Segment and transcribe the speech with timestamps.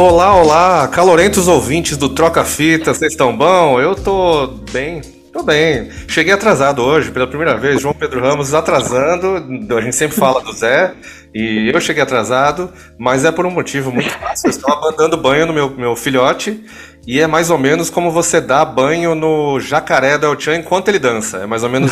[0.00, 3.80] Olá, olá, calorentos ouvintes do Troca Fita, vocês estão bom?
[3.80, 5.00] Eu tô bem,
[5.32, 5.90] tô bem.
[6.06, 10.52] Cheguei atrasado hoje, pela primeira vez, João Pedro Ramos atrasando, a gente sempre fala do
[10.52, 10.94] Zé,
[11.34, 14.46] e eu cheguei atrasado, mas é por um motivo muito fácil.
[14.46, 16.64] Eu estava dando banho no meu, meu filhote,
[17.04, 20.90] e é mais ou menos como você dá banho no jacaré do El Chan enquanto
[20.90, 21.90] ele dança, é mais ou menos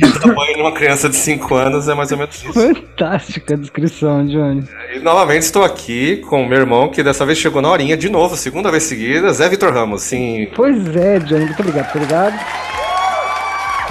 [0.00, 2.52] dar banho numa criança de 5 anos é mais ou menos isso.
[2.52, 4.64] Fantástica a descrição, Johnny.
[4.94, 8.08] E novamente estou aqui com o meu irmão, que dessa vez chegou na horinha de
[8.08, 10.48] novo, segunda vez seguida, Zé Vitor Ramos, sim.
[10.54, 12.81] Pois é, Johnny, muito obrigado, muito obrigado.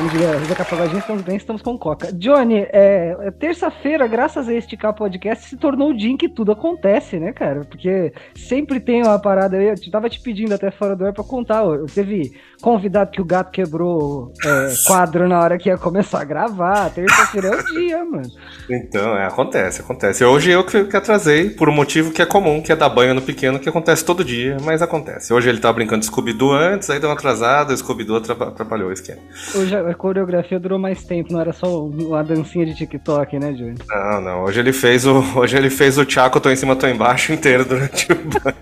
[0.02, 2.12] Como diria Risa Capagadinha, estamos bem, estamos com coca.
[2.12, 6.28] Johnny, é, é terça-feira, graças a este K Podcast, se tornou o dia em que
[6.28, 7.66] tudo acontece, né, cara?
[7.66, 11.62] Porque sempre tem uma parada, eu tava te pedindo até fora do ar pra contar,
[11.94, 16.90] teve convidado que o gato quebrou é, quadro na hora que ia começar a gravar.
[16.90, 18.32] Terça-feira é o dia, mano.
[18.72, 20.26] Então, é, acontece, acontece.
[20.26, 23.14] Hoje eu que, que atrasei, por um motivo que é comum, que é dar banho
[23.14, 25.32] no pequeno, que acontece todo dia, mas acontece.
[25.32, 28.92] Hoje ele tava brincando de Scooby-Doo antes, aí deu uma atrasada, o Scooby-Doo atrapalhou o
[28.92, 29.22] esquema.
[29.54, 33.76] Hoje a coreografia durou mais tempo, não era só uma dancinha de TikTok, né, Júlio?
[33.88, 34.44] Não, não.
[34.44, 37.66] Hoje ele fez o, hoje ele fez o Tchaco, tô em cima, tô embaixo inteiro
[37.66, 38.56] durante o banho.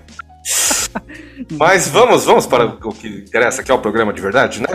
[1.57, 4.67] Mas vamos, vamos para o que interessa, que é o programa de verdade, né?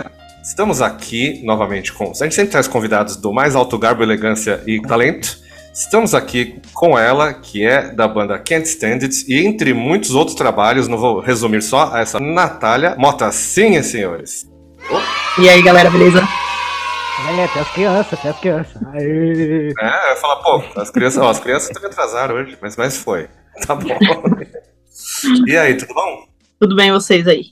[0.43, 2.11] Estamos aqui novamente com.
[2.11, 5.37] A gente sempre traz convidados do mais alto garbo, elegância e talento.
[5.73, 10.35] Estamos aqui com ela, que é da banda Can't Stand It, e entre muitos outros
[10.35, 13.31] trabalhos, não vou resumir só, essa Natália Mota.
[13.31, 14.47] Sim, senhores.
[14.89, 15.41] Oh.
[15.41, 16.24] E aí, galera, beleza?
[17.17, 18.83] É, até as crianças, até as crianças.
[18.93, 19.73] Aê.
[19.79, 22.97] É, eu ia falar, pô, as crianças, ó, as crianças também atrasaram hoje, mas, mas
[22.97, 23.27] foi.
[23.65, 23.87] Tá bom.
[25.47, 26.25] e aí, tudo bom?
[26.59, 27.45] Tudo bem vocês aí?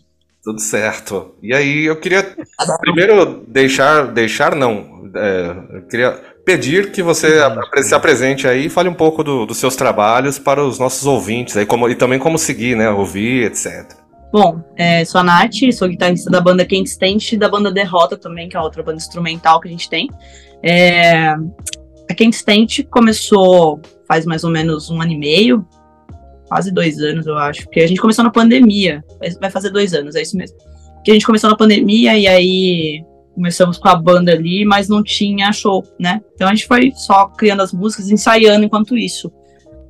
[0.44, 1.34] Tudo certo.
[1.42, 2.36] E aí, eu queria
[2.82, 6.12] primeiro deixar, deixar não, é, eu queria
[6.46, 7.40] pedir que você
[7.82, 11.56] se apresente aí e fale um pouco do, dos seus trabalhos para os nossos ouvintes
[11.56, 14.03] aí, como, e também como seguir, né, ouvir, etc.
[14.34, 18.18] Bom, é, sou a Nath, sou guitarrista da banda Quem Stent e da banda Derrota
[18.18, 20.10] também, que é outra banda instrumental que a gente tem.
[20.64, 25.64] É, a Stent começou faz mais ou menos um ano e meio,
[26.48, 27.62] quase dois anos, eu acho.
[27.66, 29.04] Porque a gente começou na pandemia.
[29.40, 30.58] Vai fazer dois anos, é isso mesmo.
[31.06, 33.06] Que a gente começou na pandemia e aí
[33.36, 36.20] começamos com a banda ali, mas não tinha show, né?
[36.34, 39.32] Então a gente foi só criando as músicas, ensaiando enquanto isso.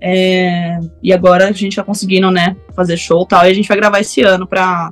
[0.05, 3.45] É, e agora a gente tá conseguindo, né, fazer show e tal.
[3.45, 4.91] E a gente vai gravar esse ano pra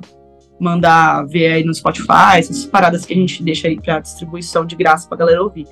[0.58, 4.74] mandar ver aí no Spotify, essas paradas que a gente deixa aí pra distribuição de
[4.74, 5.66] graça pra galera ouvir.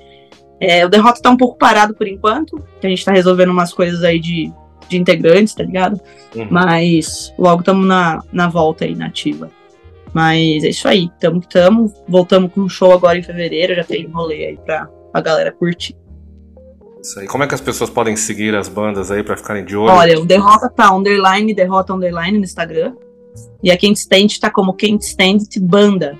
[0.59, 3.73] É, o Derrota tá um pouco parado por enquanto, que a gente tá resolvendo umas
[3.73, 4.53] coisas aí de
[4.91, 5.99] de integrantes, tá ligado?
[6.35, 6.47] Uhum.
[6.51, 9.49] Mas logo estamos na, na volta aí, nativa.
[10.13, 11.91] Mas é isso aí, tamo que tamo.
[12.07, 15.95] Voltamos com um show agora em fevereiro, já tem rolê aí pra a galera curtir.
[17.01, 17.27] Isso aí.
[17.27, 19.91] Como é que as pessoas podem seguir as bandas aí pra ficarem de olho?
[19.91, 22.93] Olha, o Derrota tá underline, Derrota underline no Instagram.
[23.63, 26.17] E a Quente Stand tá como Quente Stand Banda.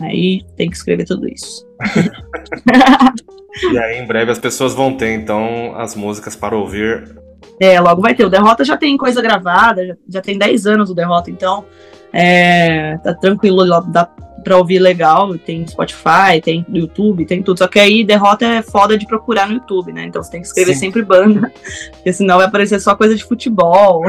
[0.00, 1.66] Aí tem que escrever tudo isso.
[3.72, 7.22] e aí, em breve, as pessoas vão ter, então, as músicas para ouvir
[7.60, 8.24] é, logo vai ter.
[8.24, 11.64] O Derrota já tem coisa gravada, já, já tem 10 anos o Derrota, então
[12.12, 14.08] é, tá tranquilo, dá
[14.42, 15.36] pra ouvir legal.
[15.38, 17.58] Tem Spotify, tem YouTube, tem tudo.
[17.58, 20.04] Só que aí Derrota é foda de procurar no YouTube, né?
[20.04, 20.80] Então você tem que escrever Sim.
[20.80, 21.52] sempre banda,
[21.92, 24.02] porque senão vai aparecer só coisa de futebol,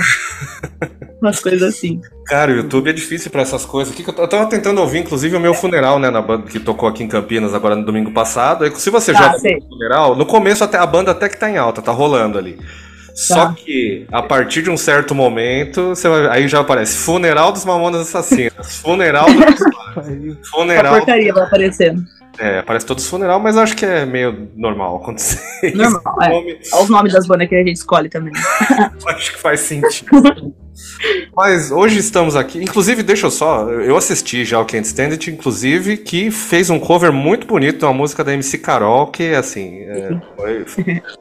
[1.21, 2.01] umas coisas assim.
[2.25, 3.95] Cara, o YouTube é difícil para essas coisas.
[3.97, 7.07] Eu tava tentando ouvir, inclusive, o meu funeral, né, na banda que tocou aqui em
[7.07, 8.69] Campinas agora no domingo passado.
[8.75, 11.57] se você ah, joga no funeral, no começo até a banda até que tá em
[11.57, 12.57] alta, tá rolando ali.
[13.13, 13.53] Só tá.
[13.53, 18.01] que, a partir de um certo momento, você vai, aí já aparece Funeral dos Mamonas
[18.01, 20.95] Assassinas, Funeral do Funeral.
[20.95, 22.03] A porcaria vai aparecendo.
[22.39, 25.39] É, aparece todos funeral, mas acho que é meio normal acontecer.
[25.75, 26.29] Normal, é.
[26.29, 26.59] Nome...
[26.73, 28.33] Olha os nomes das bandas que a gente escolhe também.
[29.07, 30.09] acho que faz sentido.
[31.35, 32.63] mas hoje estamos aqui.
[32.63, 33.69] Inclusive, deixa eu só.
[33.69, 37.85] Eu assisti já o Can't Stand It, inclusive, que fez um cover muito bonito de
[37.85, 39.81] uma música da MC Carol, que assim.
[39.81, 40.65] É, foi,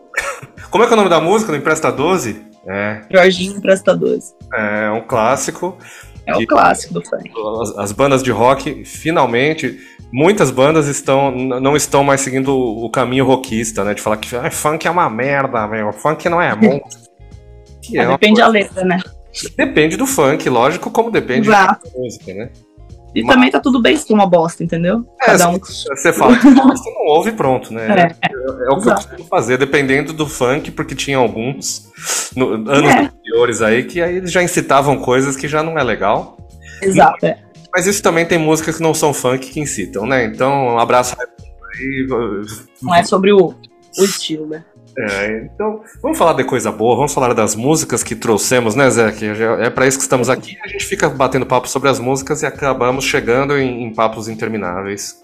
[0.71, 1.53] como é que é o nome da música?
[1.53, 2.41] No Empresta 12?
[2.67, 3.03] É.
[3.11, 4.35] Jorginho Empresta 12.
[4.55, 5.77] É, um clássico.
[6.27, 7.31] É um clássico do funk.
[7.63, 9.79] As, as, bandas de rock, finalmente,
[10.13, 13.95] muitas bandas estão, não estão mais seguindo o caminho rockista, né?
[13.95, 15.93] De falar que ah, funk é uma merda, meu.
[15.93, 16.81] Funk não é bom.
[17.95, 19.01] é depende da letra, né?
[19.57, 22.51] Depende do funk, lógico, como depende da música, né?
[23.15, 23.35] E Mas...
[23.35, 25.05] também tá tudo bem se uma bosta, entendeu?
[25.21, 25.59] É, Cada um.
[25.59, 28.15] Você fala que você não ouve pronto, né?
[28.23, 31.91] É, é, é o que eu costumo fazer, dependendo do funk, porque tinha alguns
[32.37, 33.01] no, anos é.
[33.01, 36.37] anteriores aí que aí eles já incitavam coisas que já não é legal.
[36.81, 37.39] Exato, é.
[37.75, 40.25] Mas isso também tem músicas que não são funk que incitam, né?
[40.25, 42.07] Então, um abraço aí.
[42.83, 43.55] Não é sobre o,
[43.99, 44.65] o estilo, né?
[44.99, 49.11] É, então, vamos falar de coisa boa, vamos falar das músicas que trouxemos, né, Zé?
[49.13, 50.59] Que é para isso que estamos aqui.
[50.63, 55.22] A gente fica batendo papo sobre as músicas e acabamos chegando em, em papos intermináveis.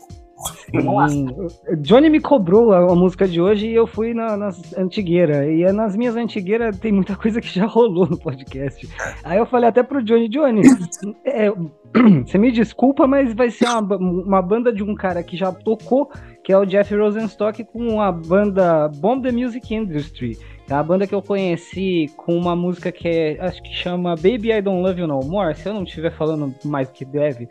[1.80, 5.46] Johnny me cobrou a, a, música de hoje e eu fui na, nas antigueiras.
[5.48, 8.88] E é nas minhas antigueiras tem muita coisa que já rolou no podcast.
[9.24, 10.62] Aí eu falei até pro Johnny, Johnny,
[11.24, 11.50] é,
[12.24, 16.10] você me desculpa, mas vai ser uma, uma banda de um cara que já tocou,
[16.44, 20.38] que é o Jeff Rosenstock, com a banda Bomb the Music Industry.
[20.68, 24.52] É uma banda que eu conheci com uma música que é, acho que chama Baby
[24.52, 25.54] I Don't Love You No More.
[25.54, 27.48] Se eu não estiver falando mais do que deve,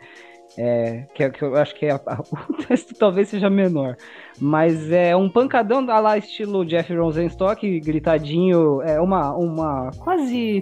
[0.60, 1.94] é, que, é, que, eu acho que é,
[2.50, 3.96] o texto talvez seja menor.
[4.40, 10.60] Mas é um pancadão lá, estilo Jeff Rosenstock, gritadinho, é uma, uma quase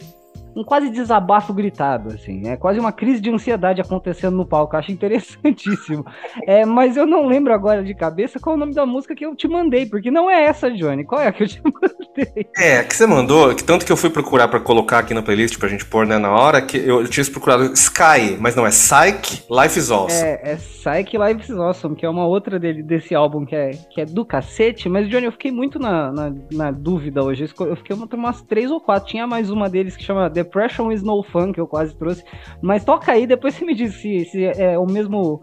[0.56, 2.48] um quase desabafo gritado, assim.
[2.48, 4.76] É quase uma crise de ansiedade acontecendo no palco.
[4.76, 6.04] acho interessantíssimo.
[6.46, 9.24] É, mas eu não lembro agora de cabeça qual é o nome da música que
[9.26, 11.04] eu te mandei, porque não é essa, Johnny.
[11.04, 12.46] Qual é a que eu te mandei?
[12.56, 15.58] É, que você mandou, que tanto que eu fui procurar para colocar aqui na playlist
[15.58, 18.70] pra gente pôr, né, na hora, que eu, eu tinha procurado Sky, mas não, é
[18.70, 20.22] Psyche, Life is Awesome.
[20.22, 23.70] É, é Psyche, Life is Awesome, que é uma outra dele, desse álbum que é,
[23.90, 27.50] que é do cacete, mas, Johnny, eu fiquei muito na, na, na dúvida hoje.
[27.60, 29.08] Eu fiquei umas três ou quatro.
[29.08, 32.24] Tinha mais uma deles que chama The Depression is No Fun, que eu quase trouxe.
[32.62, 35.42] Mas toca aí, depois você me diz se, se é o mesmo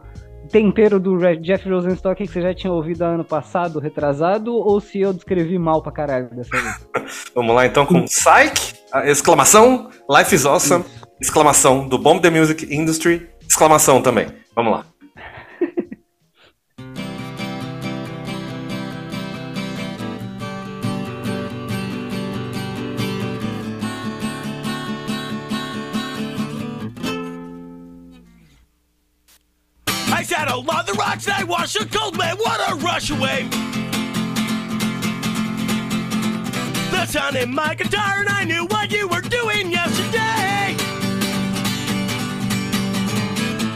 [0.51, 5.13] tempero do Jeff Rosenstock que você já tinha ouvido ano passado, retrasado, ou se eu
[5.13, 6.87] descrevi mal pra caralho dessa vez.
[7.35, 10.83] Vamos lá então com Psych, exclamação, Life is Awesome,
[11.21, 14.27] exclamação do Bomb the Music Industry, exclamação também.
[14.55, 14.85] Vamos lá.
[30.53, 33.47] Said, oh, the rocks, I wash a cold man, what a rush away.
[36.91, 40.75] The sun in my guitar, and I knew what you were doing yesterday.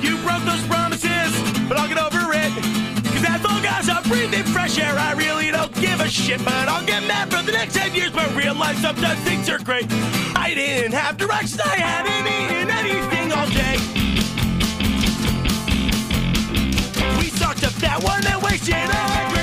[0.06, 1.34] You broke those promises,
[1.68, 2.54] but I'll get over it.
[3.12, 6.46] Cause long as I'm breathing fresh air, I really don't give a shit.
[6.46, 9.88] But I'll get mad for the next 10 years, but realize sometimes things are great.
[10.36, 13.97] I didn't have directions, I hadn't eaten anything all day.
[17.80, 19.37] That one that wasted a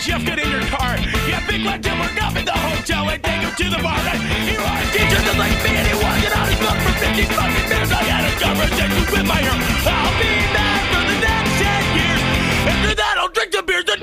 [0.00, 0.96] Jeff, get in your car.
[1.28, 4.00] Yeah, big left to work up in the hotel and take him to the bar.
[4.00, 4.16] And
[4.48, 7.68] here are teachers just like me, and he wanted out his book for 50 fucking
[7.68, 7.92] minutes.
[7.92, 9.52] I had a conversation with my hair.
[9.52, 12.22] I'll be mad for the next 10 years.
[12.64, 14.00] After that, I'll drink the beers and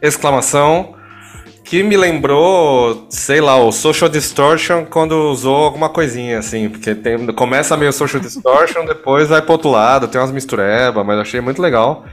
[0.00, 0.94] Exclamação.
[1.64, 7.26] Que me lembrou, sei lá, o Social Distortion quando usou alguma coisinha, assim, porque tem,
[7.28, 11.62] começa meio Social Distortion, depois vai pro outro lado, tem umas misturebas, mas achei muito
[11.62, 12.04] legal.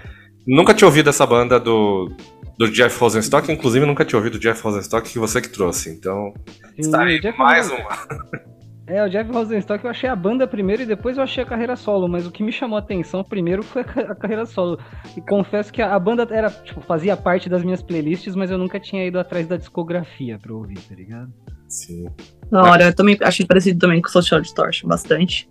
[0.45, 2.07] Nunca tinha ouvido essa banda do,
[2.55, 6.33] do Jeff Rosenstock, inclusive nunca tinha ouvido o Jeff Rosenstock que você que trouxe, então
[6.77, 7.97] está aí mais uma.
[8.87, 11.75] É, o Jeff Rosenstock eu achei a banda primeiro e depois eu achei a carreira
[11.75, 14.79] solo, mas o que me chamou a atenção primeiro foi a carreira solo.
[15.15, 18.79] E confesso que a banda era, tipo, fazia parte das minhas playlists, mas eu nunca
[18.79, 21.33] tinha ido atrás da discografia pra ouvir, tá ligado?
[21.67, 22.07] Sim.
[22.49, 25.49] Na hora, eu também achei parecido também com Social Distortion, bastante.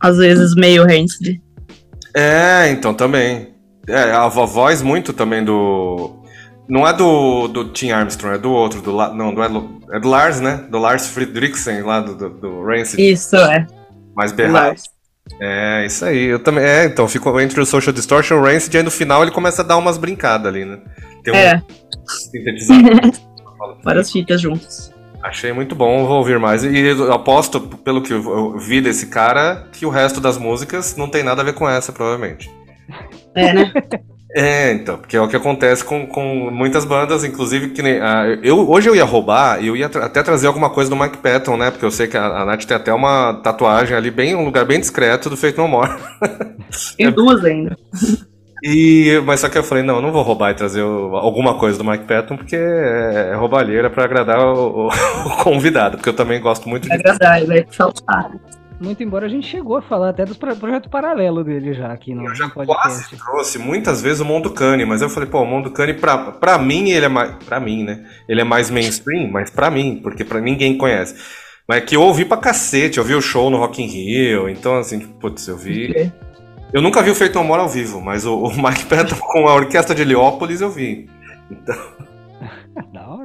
[0.00, 1.40] Às vezes meio Rancid.
[2.14, 3.54] É, então também.
[3.86, 6.25] É, a voz muito também do
[6.68, 9.42] não é do, do Tim Armstrong, é do outro, do não, do,
[9.92, 10.64] é do Lars, né?
[10.68, 13.00] Do Lars Friedrichsen, lá do, do, do Rancid.
[13.00, 13.66] Isso, é.
[14.14, 14.76] Mais berrado.
[15.40, 16.24] É, isso aí.
[16.24, 16.64] Eu também.
[16.64, 19.30] É, então, ficou entre o Social Distortion e o Rancid, e aí no final ele
[19.30, 20.78] começa a dar umas brincadas ali, né?
[21.22, 21.62] Tem um é.
[22.06, 23.12] sintetizador.
[23.82, 24.92] Várias fitas juntas.
[25.22, 26.62] Achei muito bom, vou ouvir mais.
[26.62, 31.22] E aposto, pelo que eu vi desse cara, que o resto das músicas não tem
[31.22, 32.50] nada a ver com essa, provavelmente.
[33.34, 33.72] É, né?
[34.38, 37.98] É, então, porque é o que acontece com, com muitas bandas, inclusive que nem.
[37.98, 40.96] Uh, eu, hoje eu ia roubar e eu ia tra até trazer alguma coisa do
[40.96, 41.70] Mike Patton, né?
[41.70, 44.66] Porque eu sei que a, a Nath tem até uma tatuagem ali, bem, um lugar
[44.66, 45.90] bem discreto do Feito No More.
[46.98, 47.78] Tem duas ainda.
[48.62, 51.58] E, mas só que eu falei, não, eu não vou roubar e trazer o, alguma
[51.58, 54.88] coisa do Mike Patton, porque é, é roubalheira para agradar o, o,
[55.28, 56.92] o, convidado, porque eu também gosto muito de.
[56.92, 58.32] Agradar, vai saltar.
[58.78, 62.26] Muito embora a gente chegou a falar até dos projetos paralelo dele já aqui no,
[62.28, 63.08] eu já podcast.
[63.08, 66.18] Quase trouxe muitas vezes o Mundo Cane, mas eu falei, pô, o Mundo Cane pra,
[66.32, 67.32] pra mim ele é mais.
[67.44, 68.04] Pra mim, né?
[68.28, 71.14] Ele é mais mainstream, mas pra mim, porque pra ninguém conhece.
[71.66, 74.48] Mas é que eu ouvi pra cacete, eu vi o show no Rock in Rio,
[74.48, 75.90] então assim, tipo, putz, eu vi.
[75.90, 76.12] Okay.
[76.72, 79.54] Eu nunca vi o Feito Amor ao vivo, mas o, o Mike Patton com a
[79.54, 81.08] orquestra de Heliópolis eu vi.
[81.50, 81.76] Então.
[82.92, 83.22] Não.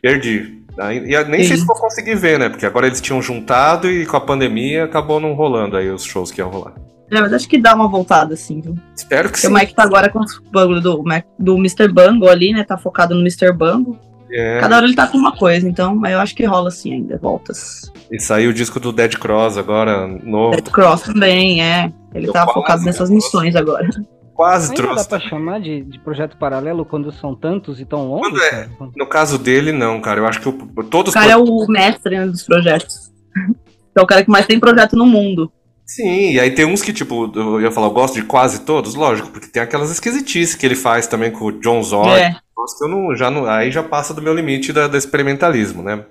[0.00, 1.48] Perdi, E nem Sim.
[1.48, 2.48] sei se vou conseguir ver, né?
[2.48, 6.30] Porque agora eles tinham juntado e com a pandemia acabou não rolando aí os shows
[6.30, 6.74] que iam rolar.
[7.10, 8.74] É, mas acho que dá uma voltada, assim, viu?
[8.96, 9.52] Espero que Porque sim.
[9.52, 11.04] O Mike tá agora com o bagulho do,
[11.38, 11.88] do Mr.
[11.88, 12.64] Bango ali, né?
[12.64, 13.52] Tá focado no Mr.
[13.52, 13.98] Bango.
[14.30, 14.60] É.
[14.60, 17.92] Cada hora ele tá com uma coisa, então eu acho que rola assim ainda, voltas.
[18.10, 20.52] E saiu o disco do Dead Cross agora, novo.
[20.52, 21.92] Dead Cross também, é.
[22.14, 23.90] Ele eu tá focado nessas missões agora.
[24.34, 25.02] Quase Ainda trouxe.
[25.02, 28.40] dá pra chamar de, de projeto paralelo quando são tantos e tão longos?
[28.42, 30.20] É, no caso dele, não, cara.
[30.20, 30.52] Eu acho que o,
[30.84, 31.12] todos.
[31.12, 33.12] O cara é o mestre né, dos projetos.
[33.94, 35.52] É o cara que mais tem projeto no mundo.
[35.84, 38.94] Sim, e aí tem uns que, tipo, eu ia falar, eu gosto de quase todos,
[38.94, 42.10] lógico, porque tem aquelas esquisitices que ele faz também com o John Zorn.
[42.10, 42.30] É.
[42.32, 46.06] Que eu não, já não, aí já passa do meu limite da, do experimentalismo, né?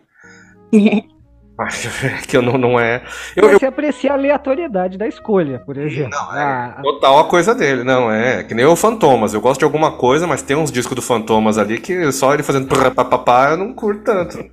[2.28, 3.04] que eu não, não é.
[3.36, 3.70] Eu, Você eu...
[3.70, 6.12] aprecia a aleatoriedade da escolha, por exemplo.
[6.12, 7.84] Não, é ah, total a coisa dele.
[7.84, 9.34] Não, é que nem o Fantomas.
[9.34, 12.44] Eu gosto de alguma coisa, mas tem uns discos do Fantomas ali que só ele
[12.44, 14.38] fazendo papapá eu não curto tanto.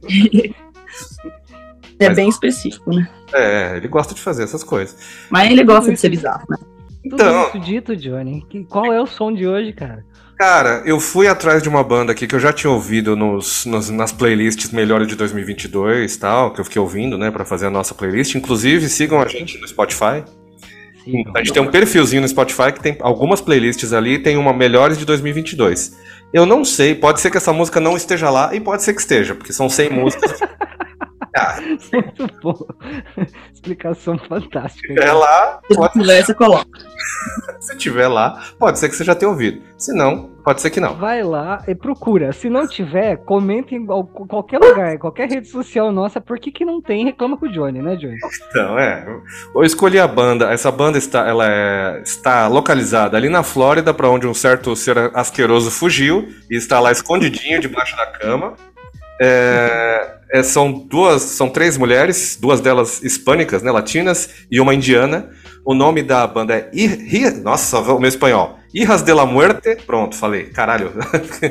[1.98, 3.08] é mas, bem específico, né?
[3.32, 5.26] É, ele gosta de fazer essas coisas.
[5.30, 6.56] Mas ele gosta de ser bizarro, né?
[7.04, 8.44] Então, Tudo isso dito, Johnny.
[8.48, 10.04] Que, qual é o som de hoje, cara?
[10.38, 13.90] Cara, eu fui atrás de uma banda aqui que eu já tinha ouvido nos, nos,
[13.90, 17.70] nas playlists melhores de 2022 e tal, que eu fiquei ouvindo, né, para fazer a
[17.70, 18.36] nossa playlist.
[18.36, 20.22] Inclusive, sigam a gente no Spotify.
[21.04, 24.52] Sim, a gente tem um perfilzinho no Spotify que tem algumas playlists ali tem uma
[24.52, 25.96] melhores de 2022.
[26.32, 29.00] Eu não sei, pode ser que essa música não esteja lá e pode ser que
[29.00, 30.38] esteja, porque são 100 músicas.
[31.36, 31.58] Ah.
[31.92, 32.58] Muito bom.
[33.52, 34.88] Explicação fantástica.
[34.88, 35.92] Se tiver lá, pode...
[35.92, 36.78] Se tiver, você coloca.
[37.60, 39.60] Se tiver lá, pode ser que você já tenha ouvido.
[39.76, 40.94] Se não, pode ser que não.
[40.96, 42.32] Vai lá e procura.
[42.32, 46.20] Se não tiver, comenta em qualquer lugar, qualquer rede social nossa.
[46.20, 47.04] Por que, que não tem?
[47.04, 48.18] Reclama com o Johnny, né, Johnny?
[48.50, 49.06] Então, é.
[49.54, 50.50] Eu escolhi a banda.
[50.52, 54.96] Essa banda está, ela é, está localizada ali na Flórida, para onde um certo ser
[55.14, 58.54] asqueroso fugiu e está lá escondidinho debaixo da cama.
[59.20, 65.30] É, é, são duas, são três mulheres, duas delas hispânicas, né, latinas, e uma indiana.
[65.64, 68.58] O nome da banda é I, I, Nossa, o meu espanhol.
[68.74, 69.76] Hijas de la Muerte.
[69.86, 70.44] Pronto, falei.
[70.44, 70.92] Caralho.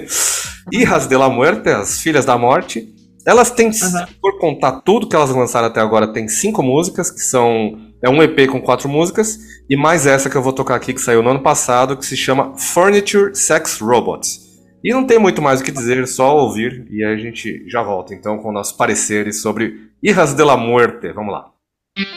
[0.71, 2.93] Hijas de la Muerte, as Filhas da Morte.
[3.25, 4.05] Elas têm, uhum.
[4.21, 7.77] por contar tudo que elas lançaram até agora, tem cinco músicas, que são.
[8.01, 11.01] É um EP com quatro músicas, e mais essa que eu vou tocar aqui, que
[11.01, 14.46] saiu no ano passado, que se chama Furniture Sex Robots.
[14.83, 18.13] E não tem muito mais o que dizer, só ouvir e a gente já volta
[18.13, 21.11] então com nossos pareceres sobre Hijas de la Muerte.
[21.11, 21.51] Vamos lá.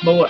[0.05, 0.29] Boa.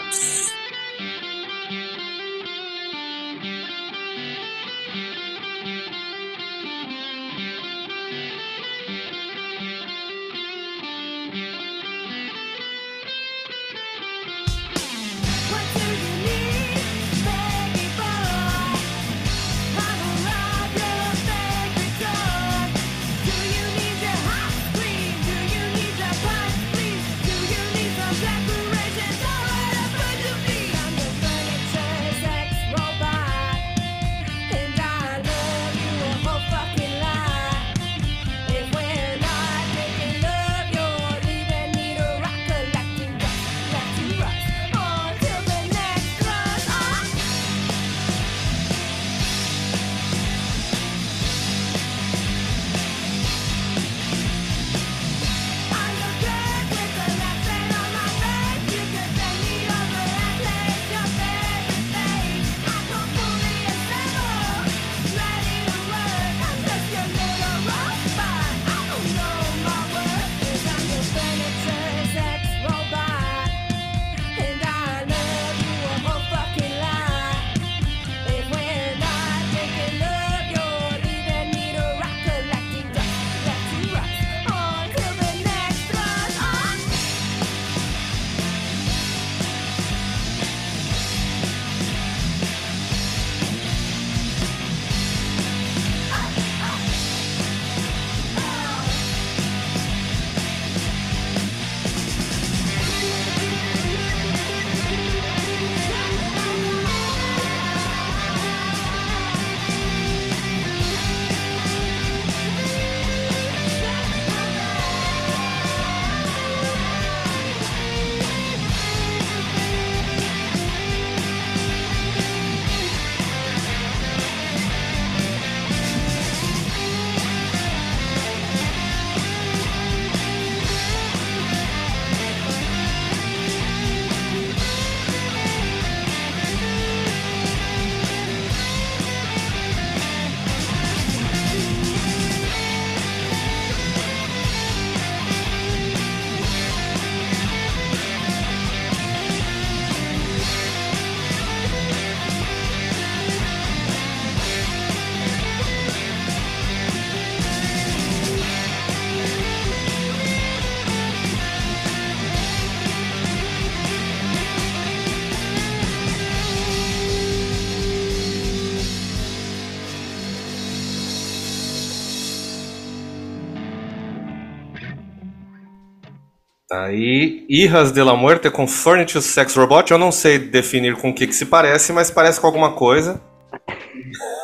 [176.73, 179.91] Aí, Irras de la Muerte com Furniture Sex Robot.
[179.91, 183.21] Eu não sei definir com o que, que se parece, mas parece com alguma coisa.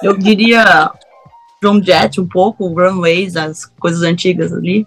[0.03, 0.91] Eu diria
[1.63, 4.85] Drum Jet um pouco, Runways, as coisas antigas ali.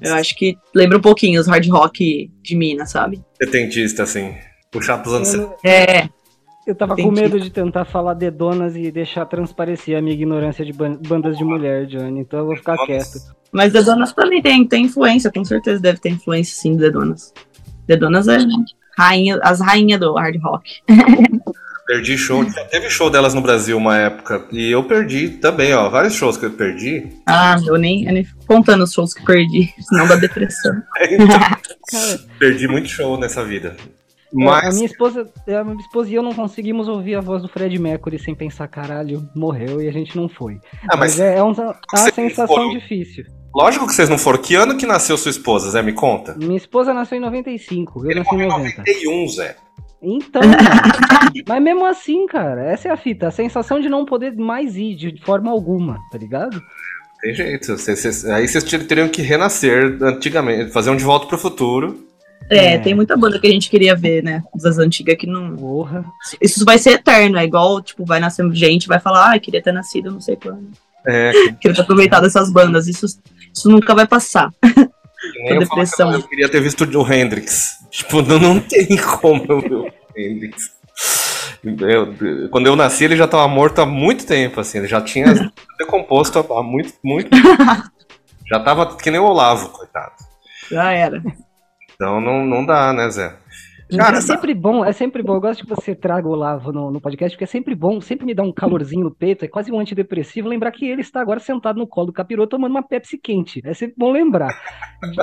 [0.00, 3.24] Eu acho que lembra um pouquinho os hard rock de Minas, sabe?
[3.40, 4.34] Setentista, assim.
[4.70, 6.08] Puxar pros anos Eu, É,
[6.66, 7.08] eu tava Entendi.
[7.08, 11.38] com medo de tentar falar dedonas e deixar transparecer a minha ignorância de ban- bandas
[11.38, 12.20] de mulher, Johnny.
[12.20, 12.86] Então eu vou ficar Nossa.
[12.86, 13.18] quieto.
[13.52, 17.32] mas Dedonas também tem, tem influência, com certeza deve ter influência sim de Dedonas.
[17.86, 18.38] Dedonas é
[18.98, 20.70] rainha, as rainhas do hard rock.
[21.86, 22.42] Perdi show.
[22.50, 24.44] Já teve show delas no Brasil uma época.
[24.50, 25.88] E eu perdi também, ó.
[25.88, 27.06] Vários shows que eu perdi.
[27.24, 30.82] Ah, eu nem, eu nem fico contando os shows que perdi, senão dá depressão.
[30.96, 31.60] Cara,
[32.40, 33.76] Perdi muito show nessa vida.
[34.38, 34.74] É, A Mas.
[34.74, 38.18] minha esposa, a minha esposa e eu não conseguimos ouvir a voz do Fred Mercury
[38.18, 40.54] sem pensar, caralho, morreu e a gente não foi.
[40.90, 41.62] Ah, mas Mas é, é um- é
[41.94, 43.24] uma sensação foram- difícil.
[43.54, 44.38] lógico que vocês não foram.
[44.40, 45.80] Que ano que nasceu sua esposa, Zé?
[45.82, 46.34] Me conta.
[46.36, 48.78] Minha esposa nasceu em 95, eu Ele nasci em morreu em 90.
[48.78, 49.56] 91, Zé.
[50.02, 50.42] Então,
[51.48, 54.94] mas mesmo assim, cara, essa é a fita, a sensação de não poder mais ir
[54.94, 56.60] de forma alguma, tá ligado?
[57.22, 57.76] Tem jeito.
[57.78, 62.05] Vocês- vocês- aí vocês teriam que renascer antigamente, fazer um de volta pro futuro.
[62.50, 62.78] É, É.
[62.78, 64.42] tem muita banda que a gente queria ver, né?
[64.54, 65.56] Das antigas que não.
[65.56, 66.04] Porra.
[66.40, 69.72] Isso vai ser eterno, é igual, tipo, vai nascer gente, vai falar, ah, queria ter
[69.72, 70.68] nascido, não sei quando.
[71.06, 71.30] É,
[71.60, 72.86] Queria ter aproveitado essas bandas.
[72.88, 73.06] Isso,
[73.54, 74.50] isso nunca vai passar.
[75.48, 76.10] eu, depressão.
[76.10, 77.72] que eu queria ter visto o Hendrix.
[77.90, 78.86] Tipo, não, não tem
[79.20, 80.70] como eu ver o Hendrix.
[81.64, 84.78] Eu- quando eu nasci, ele já tava morto há muito tempo, assim.
[84.78, 87.28] Ele já tinha decomposto há muito, muito.
[88.48, 90.12] Já tava que nem o Olavo, coitado.
[90.70, 91.20] Já era.
[91.96, 93.36] Então não, não dá, né, Zé?
[93.94, 95.34] Cara, é sempre bom, é sempre bom.
[95.34, 98.26] Eu gosto que você traga o Olavo no, no podcast, porque é sempre bom, sempre
[98.26, 101.38] me dá um calorzinho no peito, é quase um antidepressivo lembrar que ele está agora
[101.38, 103.60] sentado no colo do capiroto tomando uma Pepsi quente.
[103.64, 104.52] É sempre bom lembrar.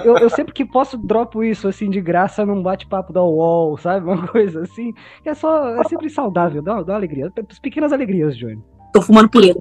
[0.05, 4.05] Eu, eu sempre que posso dropo isso assim de graça num bate-papo da UOL, sabe?
[4.07, 4.93] Uma coisa assim.
[5.25, 7.29] É só, é sempre saudável, dá, dá uma alegria.
[7.49, 8.61] As pequenas alegrias, Johnny.
[8.93, 9.59] Tô fumando por ele.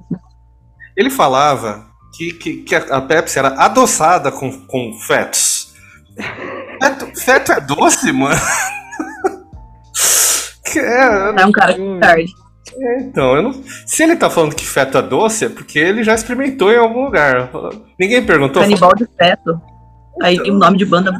[0.95, 5.73] Ele falava que, que, que a Pepsi era adoçada com, com fetos.
[6.83, 8.35] Feto, feto é doce, mano?
[10.65, 12.33] Que é, É um cara que tarde.
[12.99, 16.15] então, eu não, se ele tá falando que feto é doce, é porque ele já
[16.15, 17.51] experimentou em algum lugar.
[17.99, 18.63] Ninguém perguntou.
[18.63, 19.61] Canibal de feto.
[20.21, 21.13] Aí o nome de banda.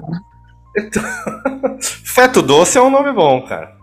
[1.79, 3.75] Feto doce é um nome bom, cara.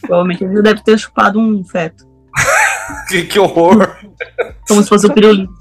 [0.00, 2.06] Provavelmente ele deve ter chupado um feto.
[3.08, 3.96] Que, que horror.
[4.66, 5.52] Como se fosse o pirulito.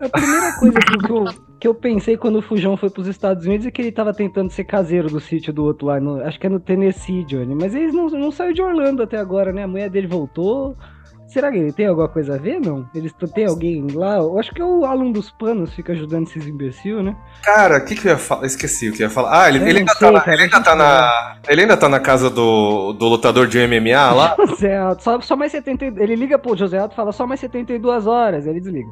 [0.00, 1.24] A primeira coisa que eu,
[1.58, 4.50] que eu pensei quando o Fujão foi pros Estados Unidos é que ele tava tentando
[4.50, 7.54] ser caseiro do sítio do outro lá, no- acho que é no Tennessee, Johnny.
[7.54, 9.62] Mas ele não, não saiu de Orlando até agora, né?
[9.64, 10.76] A mulher dele voltou.
[11.26, 12.88] Será que ele tem alguma coisa a ver, não?
[12.94, 14.16] Eles tem alguém lá?
[14.16, 17.16] Eu acho que é o Alan dos Panos fica ajudando esses imbecil, né?
[17.42, 18.46] Cara, o que, que eu ia falar?
[18.46, 19.42] Esqueci o que eu ia falar.
[19.42, 21.88] Ah, ele, ele ainda, sei, tá na, cara, ele, ainda tá na, ele ainda tá
[21.88, 24.36] na casa do, do lutador de MMA lá.
[24.48, 26.00] José Alto, só, só mais 72.
[26.00, 28.88] Ele liga pro José Alto e fala só mais 72 horas, aí ele desliga.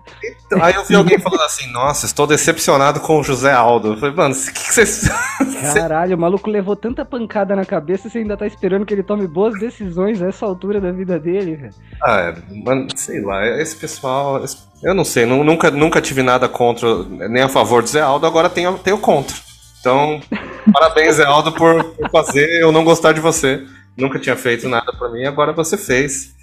[0.61, 3.93] Aí eu vi alguém falando assim: Nossa, estou decepcionado com o José Aldo.
[3.93, 5.09] Eu falei, mano, o que, que vocês.
[5.75, 9.03] Caralho, o maluco levou tanta pancada na cabeça e você ainda tá esperando que ele
[9.03, 11.75] tome boas decisões a essa altura da vida dele, velho.
[12.03, 14.43] Ah, é, sei lá, esse pessoal.
[14.45, 18.01] esse- eu não sei, nu- nunca, nunca tive nada contra, nem a favor do Zé
[18.03, 19.35] Aldo, agora tenho, tenho contra.
[19.81, 20.21] Então,
[20.73, 23.63] parabéns, Zé Aldo, por, por fazer eu não gostar de você.
[23.97, 26.35] Nunca tinha feito nada pra mim, agora você fez.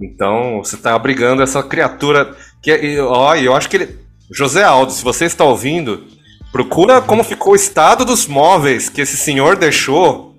[0.00, 2.34] Então, você tá abrigando essa criatura.
[2.62, 3.98] Que, ó, eu acho que ele.
[4.30, 6.04] José Aldo, se você está ouvindo,
[6.50, 10.31] procura como ficou o estado dos móveis que esse senhor deixou.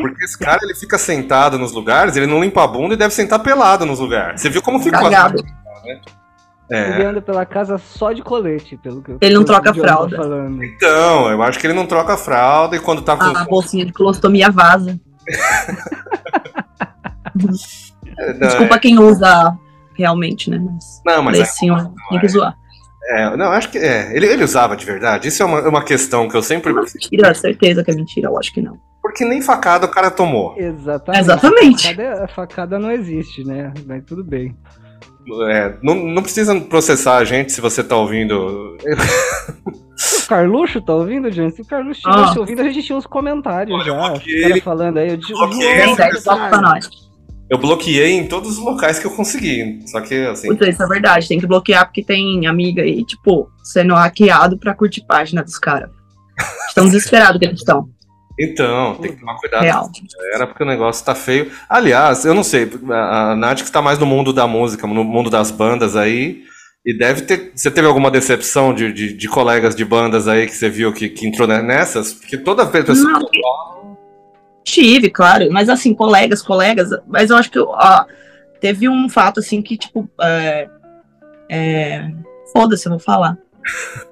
[0.00, 3.12] Porque esse cara ele fica sentado nos lugares, ele não limpa a bunda e deve
[3.14, 4.40] sentar pelado nos lugares.
[4.40, 5.00] Você viu como ficou?
[5.02, 5.42] Cagado.
[6.70, 7.06] Ele É.
[7.06, 10.16] anda pela casa só de colete, pelo que eu- Ele não troca tá fralda.
[10.16, 10.62] falando.
[10.62, 13.24] Então, eu acho que ele não troca a fralda e quando tá com.
[13.24, 15.00] A bolsinha de colostomia vaza.
[18.18, 19.56] É, não, Desculpa quem usa
[19.94, 20.58] realmente, né?
[20.60, 22.54] Mas Não, mas esse senhor tem que zoar.
[23.10, 24.14] é, não, acho que é.
[24.14, 25.28] Ele, ele usava de verdade.
[25.28, 26.72] Isso é uma, uma questão que eu sempre.
[26.72, 28.76] Mentira, certeza que é mentira, eu acho que não.
[29.08, 30.54] Porque nem facada o cara tomou.
[30.56, 31.20] Exatamente.
[31.22, 31.86] Exatamente.
[31.88, 33.72] A facada, a facada não existe, né?
[33.86, 34.54] Mas tudo bem.
[35.50, 38.76] É, não, não precisa processar a gente se você tá ouvindo.
[38.80, 41.56] O Carluxo tá ouvindo, gente?
[41.56, 42.10] Se o Carluxo Ah.
[42.10, 44.02] estivesse ouvindo, a gente tinha uns comentários Olha, eu já.
[44.02, 44.60] Os bloqueei caras ele.
[44.60, 45.08] falando aí.
[45.10, 45.86] Eu digo, Bloqueei "Nossa, ele.
[45.86, 46.88] Tem 10 cara." pra nós.
[47.50, 49.80] Eu bloqueei em todos os locais que eu consegui.
[49.86, 50.48] Só que, assim.
[50.48, 54.74] Puta, isso é verdade, tem que bloquear porque tem amiga aí, tipo, sendo hackeado pra
[54.74, 55.90] curtir página dos caras.
[56.68, 57.88] Estão desesperados que eles estão.
[58.38, 59.90] Então, tem que tomar cuidado Real.
[60.32, 61.50] Era porque o negócio tá feio.
[61.68, 65.28] Aliás, eu não sei, a Nath que está mais no mundo da música, no mundo
[65.28, 66.44] das bandas aí.
[66.86, 67.52] E deve ter.
[67.54, 71.08] Você teve alguma decepção de, de, de colegas de bandas aí que você viu que,
[71.08, 72.14] que entrou nessas?
[72.14, 73.28] Porque toda vez que Não,
[74.64, 78.04] Tive, claro, mas assim, colegas, colegas, mas eu acho que ó,
[78.60, 80.68] teve um fato assim que, tipo, é,
[81.50, 82.10] é,
[82.52, 83.36] foda-se, eu vou falar.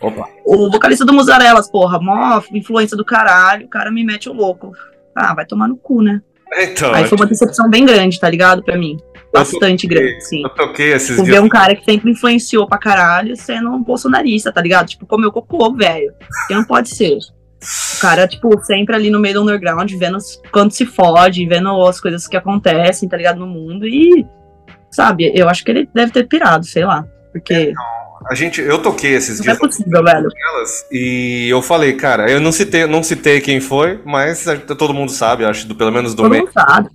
[0.00, 0.28] Opa.
[0.44, 4.72] O vocalista do Musarelas, porra, mó influência do caralho, o cara me mete o louco.
[5.14, 6.20] Ah, vai tomar no cu, né?
[6.58, 8.62] Então, Aí foi uma decepção bem grande, tá ligado?
[8.62, 8.96] Pra mim.
[9.32, 10.42] Bastante grande, sim.
[10.42, 11.36] eu toquei esses Tipo, dias.
[11.36, 14.86] ver um cara que sempre influenciou pra caralho sendo um bolsonarista, tá ligado?
[14.88, 16.12] Tipo, comeu cocô, velho.
[16.46, 17.18] Que não pode ser.
[17.18, 20.18] O cara, tipo, sempre ali no meio do underground, vendo
[20.52, 23.86] quando se fode, vendo as coisas que acontecem, tá ligado, no mundo.
[23.86, 24.24] E,
[24.90, 27.04] sabe, eu acho que ele deve ter pirado, sei lá.
[27.32, 27.72] Porque
[28.28, 30.28] A gente, eu toquei esses não dias é possível, velho.
[30.50, 34.44] elas e eu falei, cara, eu não citei, não citei quem foi, mas
[34.78, 36.42] todo mundo sabe, acho, do, pelo menos do Todo meio.
[36.44, 36.88] mundo sabe.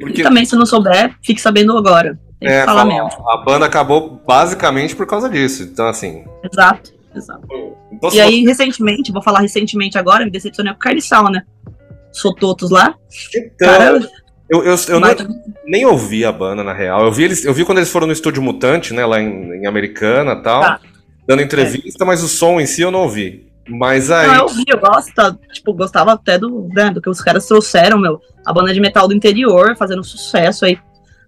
[0.00, 2.18] Porque E também, se não souber, fique sabendo agora.
[2.40, 3.30] Tem que é, falar fala, mesmo.
[3.30, 5.62] a banda acabou basicamente por causa disso.
[5.64, 6.24] Então, assim.
[6.50, 7.46] Exato, exato.
[7.92, 11.42] Então, E aí, recentemente, vou falar recentemente agora, me decepcionei com o Carniçal, né?
[12.12, 12.94] Sototos lá.
[13.10, 14.00] você- então, Cara,
[14.48, 15.08] eu, eu, eu não-
[15.66, 17.04] nem ouvi a banda, na real.
[17.04, 19.66] Eu vi, eles, eu vi quando eles foram no Estúdio Mutante, né, lá em, em
[19.66, 20.80] Americana e tal, Tá.
[21.26, 23.46] dando entrevista, mas o som em si eu não ouvi.
[23.66, 24.26] Mas aí.
[24.26, 25.10] Não, eu vi, eu gosto,
[25.52, 28.20] tipo, gostava até do, né, do que os caras trouxeram, meu.
[28.46, 30.78] A banda de metal do interior, fazendo sucesso aí.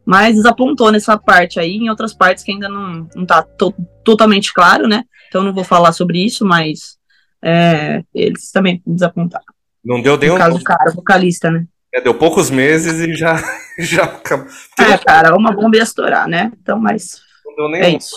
[0.04, 3.74] Mas desapontou nessa parte aí, em outras partes que ainda não, não tá to-
[4.04, 5.02] totalmente claro, né?
[5.28, 6.96] Então eu não vou falar sobre isso, mas
[7.42, 9.44] é, eles também desapontaram.
[9.84, 11.64] Não deu nem No caso do cara, o vocalista, né?
[11.96, 13.42] É, deu poucos meses e já.
[13.78, 14.46] já acabou.
[14.78, 16.52] É, cara, uma bomba ia estourar, né?
[16.60, 18.16] Então, mas Não deu nem é isso.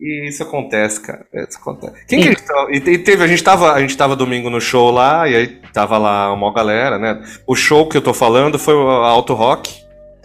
[0.00, 1.24] E isso acontece, cara.
[1.32, 2.04] Isso acontece.
[2.06, 4.90] Quem que a gente e, teve, a gente tava, a gente tava domingo no show
[4.90, 7.22] lá, e aí tava lá uma galera, né?
[7.46, 9.72] O show que eu tô falando foi o Auto Rock.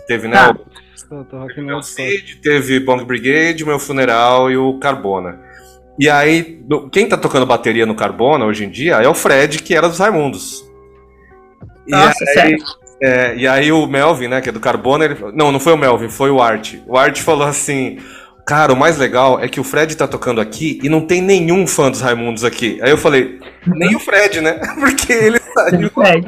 [0.07, 0.35] Teve, né?
[0.35, 0.51] Tá.
[1.11, 5.39] O Teve o Cid, teve Bong Brigade, Meu Funeral e o Carbona.
[5.97, 9.73] E aí, quem tá tocando bateria no Carbona hoje em dia é o Fred, que
[9.73, 10.68] era dos Raimundos.
[11.89, 12.57] E Nossa, aí, sério.
[13.01, 15.17] é, e aí o Melvin, né, que é do Carbona, ele...
[15.33, 16.75] não, não foi o Melvin, foi o Art.
[16.87, 17.97] O Art falou assim,
[18.45, 21.65] cara, o mais legal é que o Fred tá tocando aqui e não tem nenhum
[21.67, 22.79] fã dos Raimundos aqui.
[22.81, 24.53] Aí eu falei, nem o Fred, né?
[24.79, 26.21] Porque ele saiu, É,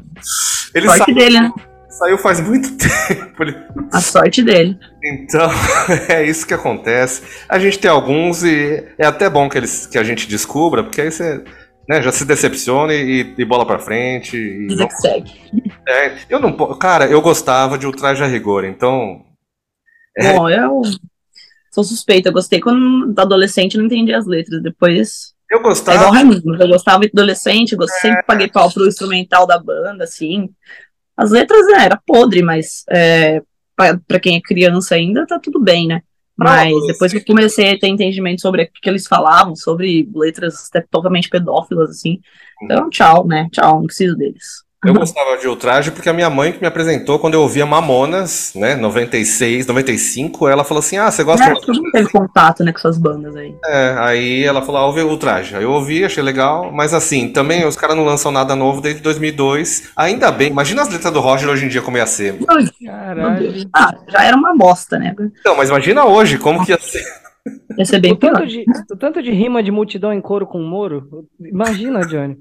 [0.73, 1.51] ele sorte sa- dele, né?
[1.89, 3.43] saiu faz muito tempo.
[3.91, 4.77] A sorte dele.
[5.03, 5.49] Então,
[6.09, 7.21] é isso que acontece.
[7.49, 11.01] A gente tem alguns e é até bom que, eles, que a gente descubra, porque
[11.01, 11.43] aí você
[11.87, 14.37] né, já se decepciona e, e bola pra frente.
[14.37, 15.31] E Vida que segue.
[15.87, 19.25] é, eu não, cara, eu gostava de Ultraje a Rigor, então
[20.17, 20.33] É.
[20.33, 20.81] Bom, eu
[21.71, 22.29] sou suspeita.
[22.29, 24.61] Eu gostei quando adolescente não entendia as letras.
[24.61, 25.33] Depois.
[25.49, 26.11] eu É igual gostava.
[26.11, 26.55] Raimundo.
[26.61, 27.87] Eu gostava de adolescente, eu É.
[27.87, 30.49] sempre paguei pau pro instrumental da banda, assim.
[31.15, 33.41] As letras né, era podre, mas é,
[34.07, 36.01] pra quem é criança ainda, tá tudo bem, né?
[36.43, 40.69] Mas depois que eu comecei a ter entendimento sobre o que eles falavam, sobre letras
[40.69, 42.19] até totalmente pedófilas, assim.
[42.63, 43.47] Então, tchau, né?
[43.51, 44.63] Tchau, não preciso deles.
[44.83, 48.51] Eu gostava de Ultraje porque a minha mãe que me apresentou quando eu ouvia Mamonas,
[48.55, 52.71] né, 96, 95, ela falou assim: "Ah, você gosta É, todo mundo teve contato, né,
[52.71, 53.53] com essas bandas aí.
[53.63, 55.55] É, aí ela falou, ah, ouve Ultraje.
[55.55, 59.01] Aí eu ouvi, achei legal, mas assim, também os caras não lançam nada novo desde
[59.01, 59.91] 2002.
[59.95, 62.39] Ainda bem, imagina as letras do Roger hoje em dia como ia ser.
[62.83, 63.69] Caralho.
[63.75, 65.15] Ah, já era uma bosta, né?
[65.45, 67.03] Não, mas imagina hoje como que ia ser.
[67.77, 68.47] Ia ser bem O tanto, pior.
[68.47, 71.25] de, o tanto de rima de multidão em coro com o Moro.
[71.39, 72.37] Imagina, Johnny.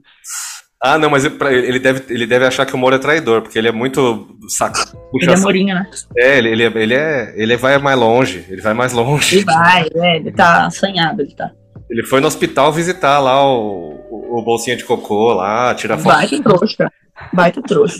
[0.82, 3.68] Ah, não, mas ele- deve, ele deve achar que o Moro é traidor, porque ele
[3.68, 4.78] é muito saco.
[5.14, 5.86] Ele é morinho, né?
[6.16, 9.36] É, ele, ele, é- ele, é, ele vai mais longe, ele vai mais longe.
[9.36, 11.50] Ele vai, é, ele tá assanhado, ele tá.
[11.90, 16.14] Ele foi no hospital visitar lá o, o, o bolsinha de cocô lá, tirar foto.
[16.14, 16.92] Baita trouxa.
[17.32, 17.98] Baita trouxa.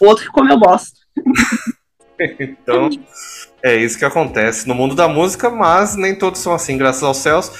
[0.00, 0.96] Outro que comeu bosta.
[2.40, 2.88] Então,
[3.66, 7.16] é isso que acontece no mundo da música, mas nem todos são assim, graças aos
[7.16, 7.50] céus.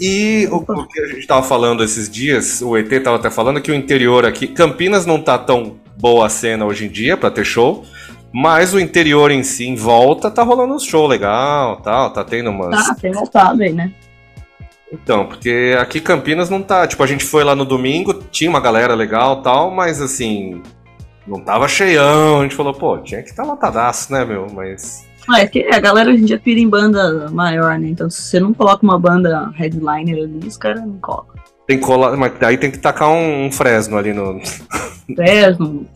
[0.00, 3.60] E o, o que a gente tava falando esses dias, o ET tava até falando
[3.60, 7.30] que o interior aqui, Campinas não tá tão boa a cena hoje em dia pra
[7.30, 7.84] ter show,
[8.32, 12.50] mas o interior em si, em volta, tá rolando uns show legal, tal, tá tendo
[12.50, 13.92] umas Tá, tem voltado aí, né?
[14.92, 16.86] Então, porque aqui Campinas não tá.
[16.86, 20.60] Tipo, a gente foi lá no domingo, tinha uma galera legal tal, mas assim.
[21.26, 22.40] Não tava cheião.
[22.40, 24.48] A gente falou, pô, tinha que estar tá lotadaço, né, meu?
[24.52, 25.06] Mas.
[25.28, 27.88] Ah, é que a galera hoje em dia pira em banda maior, né?
[27.88, 31.40] Então, se você não coloca uma banda headliner ali, os caras não colocam.
[31.66, 32.16] Tem que colar.
[32.16, 34.40] Mas daí tem que tacar um, um fresno ali no.
[35.14, 35.86] Fresno,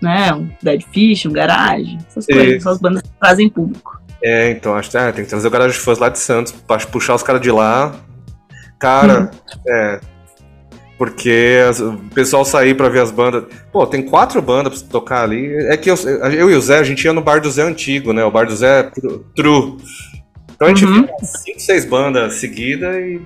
[0.00, 0.32] né?
[0.32, 2.54] Um Dead Fish, um Garage, essas coisas.
[2.56, 4.00] Essas bandas que trazem público.
[4.22, 6.78] É, então, acho que é, tem que trazer o Garage Fãs lá de Santos pra
[6.78, 7.94] puxar os caras de lá.
[8.78, 9.30] Cara,
[9.66, 10.00] é.
[10.98, 13.44] Porque as- o pessoal sair pra ver as bandas.
[13.72, 15.54] Pô, tem quatro bandas pra tocar ali.
[15.68, 18.12] É que eu, eu e o Zé, a gente ia no bar do Zé antigo,
[18.12, 18.24] né?
[18.24, 19.76] O bar do Zé Tru- True.
[20.54, 21.02] Então a gente uhum.
[21.04, 23.20] via 5, 6 bandas seguidas e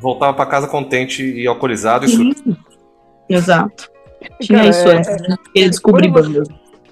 [0.00, 2.34] voltava para casa contente e alcoolizado e.
[3.28, 3.90] Exato.
[4.40, 5.36] Tinha Cara, isso é, antes, né?
[5.54, 6.48] Ele descobriu bandas.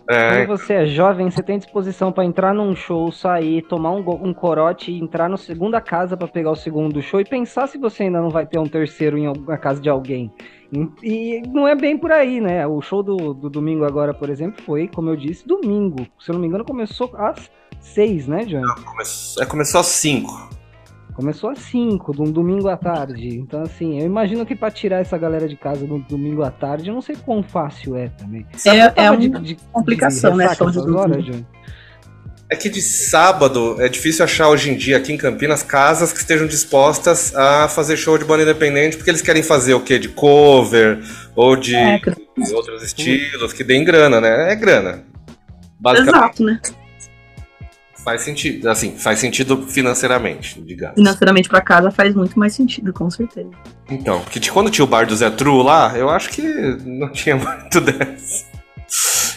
[0.09, 0.45] É.
[0.45, 4.33] Quando você é jovem, você tem disposição para entrar num show, sair, tomar um, um
[4.33, 8.05] corote e entrar na segunda casa para pegar o segundo show e pensar se você
[8.05, 10.33] ainda não vai ter um terceiro em na casa de alguém.
[10.73, 12.67] E, e não é bem por aí, né?
[12.67, 16.07] O show do, do domingo agora, por exemplo, foi, como eu disse, domingo.
[16.19, 18.61] Se eu não me engano, começou às seis, né, John?
[18.61, 20.56] Não, começou, é, começou às cinco.
[21.17, 23.39] Começou às 5, de um domingo à tarde.
[23.39, 26.91] Então, assim, eu imagino que para tirar essa galera de casa no domingo à tarde,
[26.91, 28.47] eu não sei quão fácil é também.
[28.67, 30.55] É, é uma de, de, complicação, de né?
[30.55, 31.19] Show de agora,
[32.51, 36.19] É que de sábado é difícil achar hoje em dia aqui em Campinas casas que
[36.19, 39.99] estejam dispostas a fazer show de banda independente, porque eles querem fazer o quê?
[39.99, 41.03] De cover
[41.35, 44.53] ou de, é, de outros estilos, que deem grana, né?
[44.53, 45.03] É grana.
[45.99, 46.61] Exato, né?
[48.07, 50.95] Faz sentido, assim, faz sentido financeiramente, digamos.
[50.95, 53.51] Financeiramente para casa faz muito mais sentido, com certeza.
[53.91, 56.41] Então, porque quando tinha o bar do Zé Tru lá, eu acho que
[56.85, 58.47] não tinha muito dessa.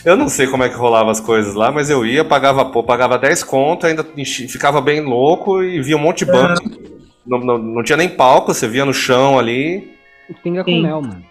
[0.05, 2.83] Eu não sei como é que rolava as coisas lá, mas eu ia, pagava, pô,
[2.83, 6.61] pagava 10 conto, ainda ficava bem louco e via um monte de banda.
[6.63, 6.99] É.
[7.25, 9.97] Não, não, não, tinha nem palco, você via no chão ali.
[10.43, 10.83] Pinga com Sim.
[10.83, 11.25] mel, mano.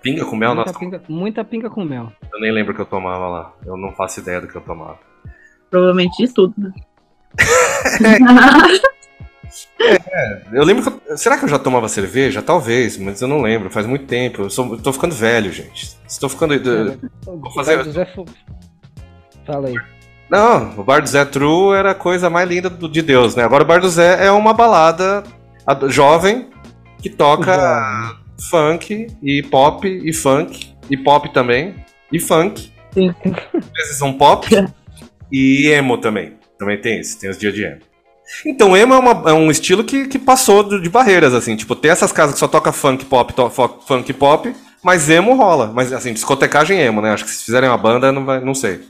[0.00, 0.54] Pinga com mel?
[0.54, 0.78] Muita, Nossa.
[0.78, 2.10] Pinga, muita pinga com mel.
[2.32, 3.52] Eu nem lembro o que eu tomava lá.
[3.66, 5.09] Eu não faço ideia do que eu tomava.
[5.70, 6.72] Provavelmente de tudo, né?
[9.80, 11.10] é, eu lembro que.
[11.10, 12.42] Eu, será que eu já tomava cerveja?
[12.42, 14.42] Talvez, mas eu não lembro, faz muito tempo.
[14.42, 15.96] Eu, sou, eu tô ficando velho, gente.
[16.08, 16.54] Estou ficando.
[16.54, 17.82] É, vou fazer.
[17.84, 18.06] Zé...
[19.46, 19.74] Fala aí.
[20.30, 23.42] Não, o bar do Zé True era a coisa mais linda do, de Deus, né?
[23.42, 25.24] Agora o bar do Zé é uma balada
[25.88, 26.48] jovem
[27.02, 28.16] que toca
[28.48, 31.74] funk e pop e funk e pop também
[32.12, 32.72] e funk.
[32.92, 33.12] Sim.
[33.24, 34.48] Às vezes um pop
[35.30, 36.34] E emo também.
[36.58, 37.80] Também tem esse, tem os dias de emo.
[38.46, 41.56] Então, emo é, uma, é um estilo que, que passou de, de, barreiras, assim.
[41.56, 45.70] Tipo, tem essas casas que só toca funk pop, to, funk pop, mas emo rola.
[45.74, 47.12] Mas, assim, discotecagem emo, né?
[47.12, 48.80] Acho que se fizerem uma banda, não, vai, não sei.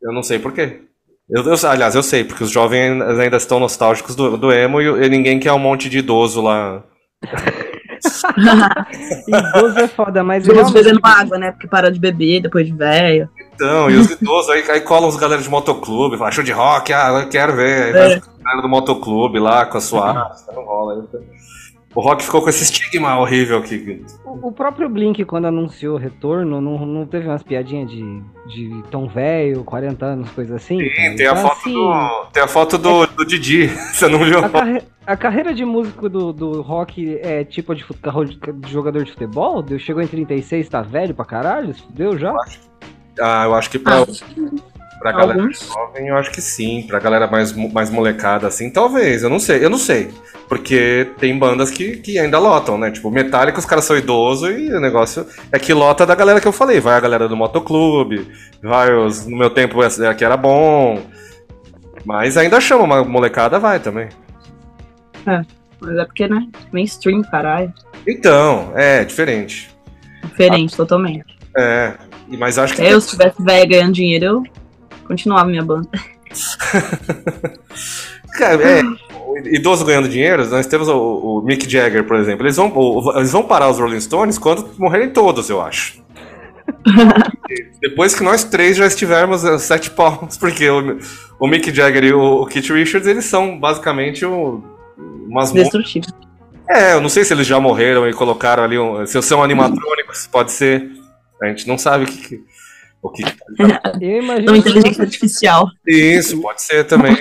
[0.00, 0.82] Eu não sei por quê.
[1.28, 5.06] Eu, eu, aliás, eu sei, porque os jovens ainda estão nostálgicos do, do emo e,
[5.06, 6.82] e ninguém quer um monte de idoso lá.
[9.28, 10.46] idoso é foda, mas.
[10.46, 11.52] Idoso bebendo água, né?
[11.52, 13.28] Porque para de beber depois de velho.
[13.60, 16.94] Então, e os idosos aí, aí colam os galera de motoclube, fala, show de rock,
[16.94, 17.94] ah, eu quero ver.
[17.94, 18.22] Aí é.
[18.42, 20.94] galera do motoclube lá com a sua arte, não rola.
[20.94, 21.20] Aí,
[21.94, 24.02] o rock ficou com esse estigma horrível aqui.
[24.24, 29.08] O, próprio Blink, quando anunciou o retorno, não, não teve umas piadinhas de, de tão
[29.08, 30.78] velho, 40 anos, coisa assim?
[30.78, 34.08] Sim, tem, a então, foto assim, do, tem a foto do, é, do Didi, você
[34.08, 34.38] não viu?
[34.38, 39.10] A, carre, a carreira de músico do, do rock é tipo de, de jogador de
[39.10, 39.62] futebol?
[39.78, 41.74] Chegou em 36, tá velho pra caralho?
[41.90, 42.30] Deu já?
[42.30, 42.69] Eu acho,
[43.20, 44.06] ah, eu acho que pra, ah,
[44.98, 46.84] pra galera mais jovem, eu acho que sim.
[46.86, 49.22] Pra galera mais, mais molecada, assim, talvez.
[49.22, 50.10] Eu não sei, eu não sei.
[50.48, 52.90] Porque tem bandas que, que ainda lotam, né?
[52.90, 56.48] Tipo, Metallica, os caras são idosos e o negócio é que lota da galera que
[56.48, 56.80] eu falei.
[56.80, 58.26] Vai a galera do motoclube,
[58.62, 59.26] vai os.
[59.26, 61.00] No meu tempo aqui era bom.
[62.04, 64.08] Mas ainda chama, uma molecada vai também.
[65.26, 65.42] É,
[65.80, 66.46] mas é porque, né?
[66.72, 67.72] Mainstream, caralho.
[68.06, 69.70] Então, é, diferente.
[70.24, 71.24] Diferente, totalmente.
[71.56, 71.94] É,
[72.36, 72.82] mas acho que.
[72.82, 74.42] Eu, se tivesse velho ganhando dinheiro, eu
[75.06, 75.88] continuava minha banda.
[78.36, 78.82] Cara, é.
[79.52, 82.44] Idoso ganhando dinheiro, nós temos o, o, Mick Jagger, por exemplo.
[82.44, 86.02] Eles vão, o, eles vão parar os Rolling Stones quando morrerem todos, eu acho.
[87.80, 90.98] Depois que nós três já estivermos a sete palmos, porque o,
[91.38, 94.62] o Mick Jagger e o, o Keith Richards, eles são basicamente o,
[95.28, 96.12] umas Destrutivos.
[96.68, 98.78] É, eu não sei se eles já morreram e colocaram ali.
[98.78, 100.88] Um, se são animatrônicos, pode ser.
[101.42, 102.28] A gente não sabe o que.
[102.28, 102.44] que
[103.02, 103.22] o que...
[104.00, 104.56] Eu imagino.
[104.56, 105.68] inteligência artificial.
[105.86, 107.16] Isso, pode ser também.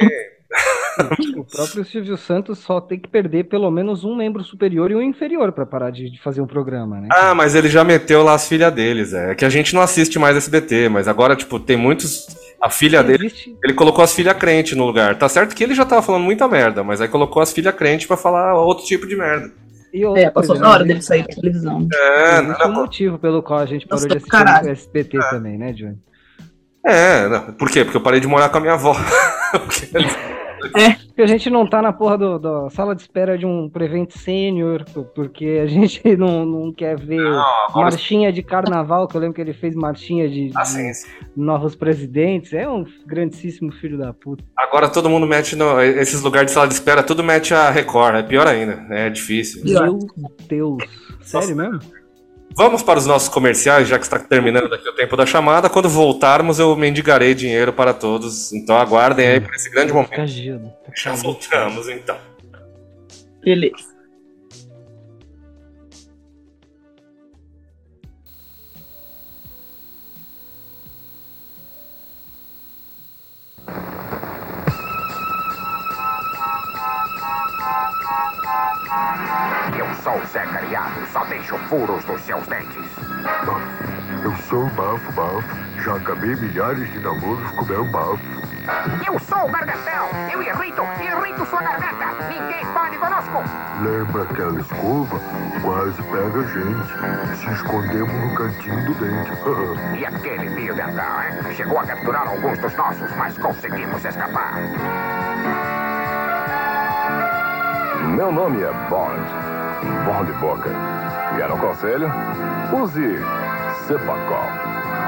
[1.37, 5.01] o próprio Silvio Santos só tem que perder pelo menos um membro superior e um
[5.01, 7.07] inferior para parar de, de, fazer um programa, né?
[7.11, 9.31] Ah, mas ele já meteu lá as filhas deles, é.
[9.31, 12.27] é que a gente não assiste mais SBT, mas agora, tipo, tem muitos.
[12.61, 13.31] A filha dele.
[13.63, 15.17] Ele colocou as filhas crente no lugar.
[15.17, 18.05] Tá certo que ele já tava falando muita merda, mas aí colocou as filhas crente
[18.05, 19.49] para falar outro tipo de merda.
[19.93, 21.87] E outra, é, passou na hora dele sair da televisão.
[21.93, 24.67] É, não, o motivo pelo qual a gente parou Nossa, de assistir caralho.
[24.67, 25.29] o SBT é.
[25.29, 25.97] também, né, Johnny?
[26.85, 27.83] É, não, por quê?
[27.83, 28.95] Porque eu parei de morar com a minha avó.
[30.75, 30.97] É.
[31.19, 34.09] Porque a gente não tá na porra do, da sala de espera de um Prevent
[34.11, 37.43] Sênior, porque a gente não, não quer ver não,
[37.75, 41.09] marchinha de carnaval, que eu lembro que ele fez marchinha de, ah, sim, sim.
[41.35, 42.53] novos presidentes.
[42.53, 44.45] É um grandíssimo filho da puta.
[44.55, 48.15] Agora todo mundo mete no, esses lugares de sala de espera, tudo mete a Record,
[48.15, 49.61] é pior ainda, é difícil.
[49.65, 49.99] Meu
[50.47, 50.83] Deus,
[51.21, 51.69] sério Nossa.
[51.69, 51.98] mesmo?
[52.55, 55.69] Vamos para os nossos comerciais, já que está terminando aqui o tempo da chamada.
[55.69, 58.51] Quando voltarmos, eu mendigarei dinheiro para todos.
[58.51, 60.27] Então aguardem aí para esse grande momento.
[60.95, 62.17] Já voltamos, então.
[63.41, 63.99] Beleza.
[79.99, 82.85] Eu sou o Zé Cariado, só deixo furos nos seus dentes.
[83.45, 84.23] Bafo.
[84.23, 85.83] Eu sou o Bafo Bafo.
[85.83, 88.17] Já acabei milhares de namoros com meu bafo.
[89.05, 90.07] Eu sou o Gargantão.
[90.31, 92.05] Eu irrito, irrito sua garganta.
[92.29, 93.43] Ninguém pode conosco.
[93.81, 95.19] Lembra aquela escova?
[95.61, 97.37] Quase pega a gente.
[97.37, 99.31] Se escondemos no cantinho do dente.
[99.99, 101.55] E aquele fio dental, hein?
[101.55, 104.53] Chegou a capturar alguns dos nossos, mas conseguimos escapar.
[108.15, 109.48] Meu nome é Bond.
[110.05, 110.69] Bond Boca.
[111.35, 112.11] Quer um conselho?
[112.73, 113.19] Use
[113.87, 114.43] Cepacol.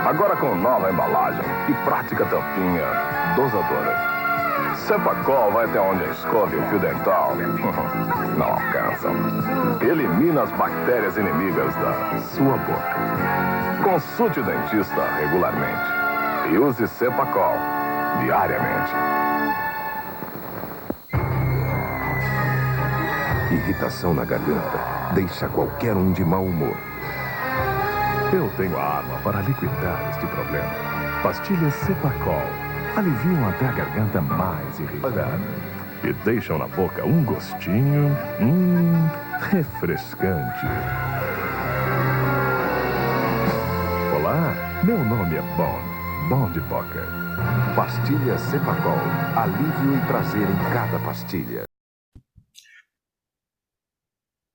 [0.07, 2.85] Agora com nova embalagem e prática tampinha
[3.35, 4.11] dosadora.
[4.75, 7.35] Cepacol vai até onde a escova e o fio dental
[8.37, 9.13] não alcançam.
[9.81, 12.95] Elimina as bactérias inimigas da sua boca.
[13.83, 16.01] Consulte o dentista regularmente
[16.51, 17.55] e use Cepacol
[18.19, 18.91] diariamente.
[23.51, 26.77] Irritação na garganta deixa qualquer um de mau humor.
[28.31, 30.71] Eu tenho a arma para liquidar este problema.
[31.21, 32.41] Pastilhas Cepacol
[32.95, 35.27] aliviam até a garganta mais irritada
[36.01, 39.09] e deixam na boca um gostinho, hum,
[39.51, 40.65] refrescante.
[44.15, 47.05] Olá, meu nome é Bond, Bond Boca.
[47.75, 48.97] Pastilha Cepacol.
[49.35, 51.70] Alívio e prazer em cada pastilha.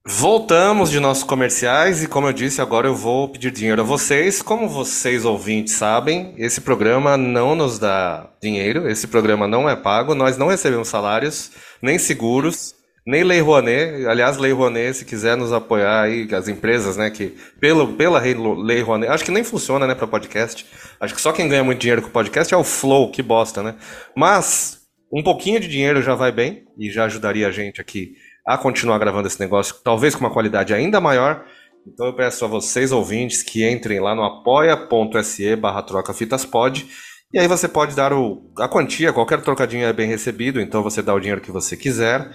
[0.08, 4.40] Voltamos de nossos comerciais e, como eu disse, agora eu vou pedir dinheiro a vocês.
[4.40, 10.14] Como vocês ouvintes sabem, esse programa não nos dá dinheiro, esse programa não é pago,
[10.14, 11.50] nós não recebemos salários,
[11.82, 12.72] nem seguros,
[13.04, 14.06] nem Lei Rouanet.
[14.06, 18.82] Aliás, Lei Rouanet, se quiser nos apoiar aí, as empresas, né, que pelo, pela Lei
[18.82, 20.64] Rouanet, acho que nem funciona, né, para podcast.
[21.00, 23.74] Acho que só quem ganha muito dinheiro com podcast é o Flow, que bosta, né?
[24.14, 24.82] Mas
[25.12, 28.12] um pouquinho de dinheiro já vai bem e já ajudaria a gente aqui
[28.46, 31.44] a continuar gravando esse negócio, talvez com uma qualidade ainda maior.
[31.86, 36.86] Então eu peço a vocês, ouvintes, que entrem lá no apoia.se barra trocafitaspod
[37.32, 41.02] e aí você pode dar o, a quantia, qualquer trocadinho é bem recebido, então você
[41.02, 42.30] dá o dinheiro que você quiser.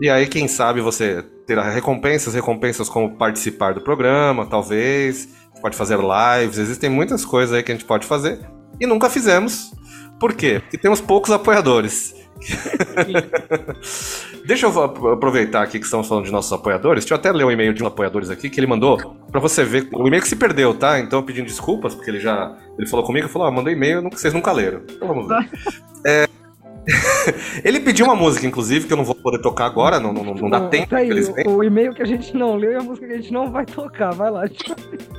[0.00, 5.28] E aí, quem sabe, você terá recompensas, recompensas como participar do programa, talvez,
[5.62, 8.38] pode fazer lives, existem muitas coisas aí que a gente pode fazer.
[8.78, 9.72] E nunca fizemos.
[10.20, 10.60] Por quê?
[10.60, 12.14] Porque temos poucos apoiadores.
[14.46, 17.04] Deixa eu aproveitar aqui que estamos falando de nossos apoiadores.
[17.04, 18.98] Deixa eu até ler o e-mail de um apoiadores aqui que ele mandou
[19.30, 19.88] para você ver.
[19.92, 21.00] O e-mail que se perdeu, tá?
[21.00, 22.54] Então pedindo desculpas, porque ele já.
[22.78, 24.82] Ele falou comigo e falou: ah, mandou e-mail, vocês nunca leram.
[24.90, 25.48] Então vamos ver.
[26.06, 26.28] é,
[27.64, 30.50] ele pediu uma música, inclusive, que eu não vou poder tocar agora, não, não, não
[30.50, 30.88] dá Bom, tempo.
[30.88, 31.48] tá aí, infelizmente.
[31.48, 33.50] o, o e-mail que a gente não leu e a música que a gente não
[33.50, 34.12] vai tocar.
[34.12, 34.44] Vai lá.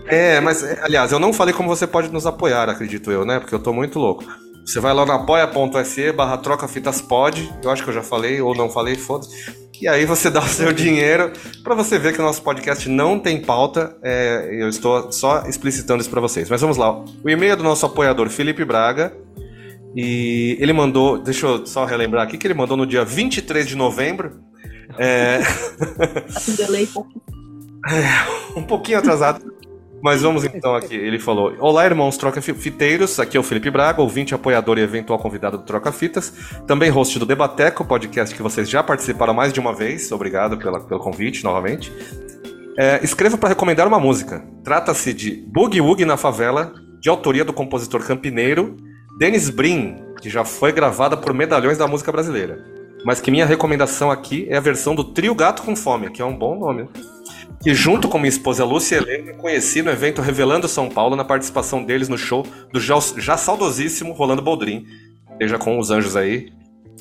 [0.07, 3.39] É, mas, é, aliás, eu não falei como você pode nos apoiar, acredito eu, né?
[3.39, 4.23] Porque eu tô muito louco.
[4.66, 7.53] Você vai lá no apoia.se barra troca fitas pod.
[7.63, 9.66] Eu acho que eu já falei ou não falei, foda-se.
[9.80, 11.32] E aí você dá o seu dinheiro
[11.63, 13.95] para você ver que o nosso podcast não tem pauta.
[14.03, 16.49] É, eu estou só explicitando isso para vocês.
[16.49, 16.91] Mas vamos lá.
[17.24, 19.16] O e-mail é do nosso apoiador Felipe Braga.
[19.95, 23.76] E ele mandou, deixa eu só relembrar aqui, que ele mandou no dia 23 de
[23.76, 24.41] novembro.
[24.97, 25.39] É,
[26.91, 27.22] pouco.
[28.55, 29.55] um pouquinho atrasado.
[30.06, 30.93] Mas vamos então aqui.
[30.93, 33.20] Ele falou: Olá, irmãos Troca Fiteiros.
[33.20, 36.32] Aqui é o Felipe Braga, ouvinte, apoiador e eventual convidado do Troca Fitas.
[36.68, 40.12] Também host do Debateco, podcast que vocês já participaram mais de uma vez.
[40.12, 41.91] Obrigado pela, pelo convite novamente.
[42.78, 44.47] É, escreva para recomendar uma música.
[44.64, 48.78] Trata-se de Boogie Woogie na Favela, de autoria do compositor campineiro
[49.18, 52.64] Dennis Brin, que já foi gravada por medalhões da música brasileira.
[53.03, 56.26] Mas que minha recomendação aqui é a versão do Trio Gato com Fome, que é
[56.26, 56.88] um bom nome.
[57.62, 61.84] Que junto com minha esposa Lúcia Helena conheci no evento Revelando São Paulo na participação
[61.84, 64.86] deles no show do já, já saudosíssimo Rolando Boldrin.
[65.39, 66.51] Seja com os anjos aí.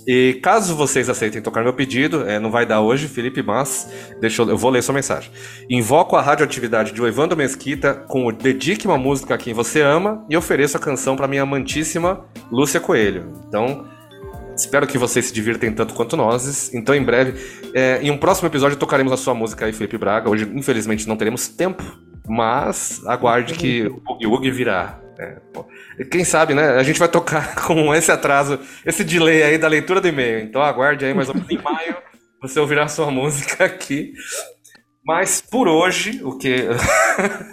[0.06, 3.90] E caso vocês aceitem tocar meu pedido, é, não vai dar hoje, Felipe, mas
[4.20, 5.30] deixa eu, eu vou ler sua mensagem.
[5.70, 10.24] Invoco a radioatividade de Evandro Mesquita com o Dedique uma música a quem você ama
[10.28, 13.32] e ofereço a canção para minha amantíssima Lúcia Coelho.
[13.48, 13.86] Então,
[14.56, 16.72] espero que vocês se divirtem tanto quanto nós.
[16.74, 17.40] Então, em breve,
[17.74, 20.28] é, em um próximo episódio, tocaremos a sua música aí, Felipe Braga.
[20.28, 21.82] Hoje, infelizmente, não teremos tempo,
[22.26, 25.00] mas aguarde que o Boogie Woogie virá.
[25.18, 25.36] É.
[26.10, 26.70] Quem sabe, né?
[26.70, 30.40] A gente vai tocar com esse atraso, esse delay aí da leitura do e-mail.
[30.40, 31.96] Então aguarde aí mais ou menos em maio
[32.48, 34.12] você ouvirá a sua música aqui.
[35.04, 36.68] Mas por hoje, o que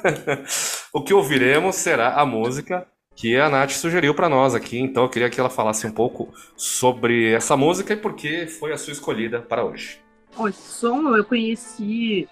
[0.93, 2.86] o que ouviremos será a música
[3.22, 4.80] que a Nath sugeriu para nós aqui.
[4.80, 8.74] Então eu queria que ela falasse um pouco sobre essa música e por que foi
[8.74, 10.01] a sua escolhida para hoje.
[10.47, 12.28] Esse som eu conheci,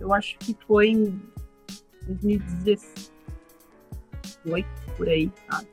[0.00, 1.20] eu acho que foi em
[2.08, 5.68] 2018, por aí, sabe?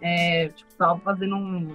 [0.00, 1.68] É, tipo, tava fazendo um,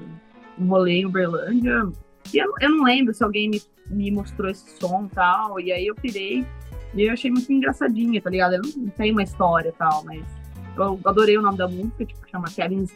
[0.60, 1.90] um rolê em Uberlândia.
[2.34, 5.58] E eu, eu não lembro se alguém me, me mostrou esse som e tal.
[5.62, 6.46] E aí eu pirei.
[6.94, 8.56] E eu achei muito engraçadinha, tá ligado?
[8.56, 10.39] Eu não, não tem uma história e tal, mas
[10.84, 12.92] eu adorei o nome da música, tipo, chama Kevin's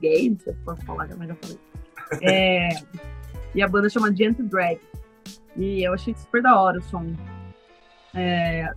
[0.00, 1.58] Game, se eu posso falar, mas já falei.
[2.22, 2.68] É,
[3.54, 4.80] e a banda chama Gentle Drag.
[5.56, 7.14] E eu achei super da hora o som.
[8.14, 8.72] É,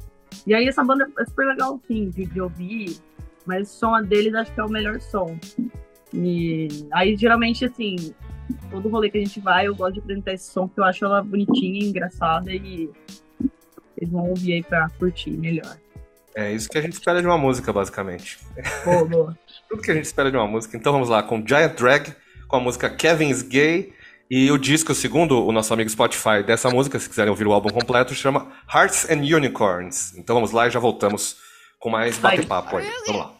[0.45, 2.97] e aí essa banda é super legal, sim, de, de ouvir.
[3.45, 5.37] Mas o som deles acho que é o melhor som.
[6.13, 7.95] E aí, geralmente, assim,
[8.69, 11.05] todo rolê que a gente vai, eu gosto de apresentar esse som, porque eu acho
[11.05, 12.89] ela bonitinha, engraçada e
[13.97, 15.77] eles vão ouvir aí pra curtir melhor.
[16.35, 18.39] É isso que a gente espera de uma música, basicamente.
[18.83, 19.37] Boa, boa.
[19.69, 20.75] Tudo que a gente espera de uma música.
[20.75, 22.15] Então vamos lá com Giant Drag,
[22.47, 23.93] com a música Kevin's Gay.
[24.29, 27.69] E o disco, segundo o nosso amigo Spotify, dessa música, se quiserem ouvir o álbum
[27.69, 30.15] completo, chama Hearts and Unicorns.
[30.17, 31.37] Então vamos lá e já voltamos
[31.77, 32.89] com mais bate-papo aí.
[33.05, 33.33] Vamos lá.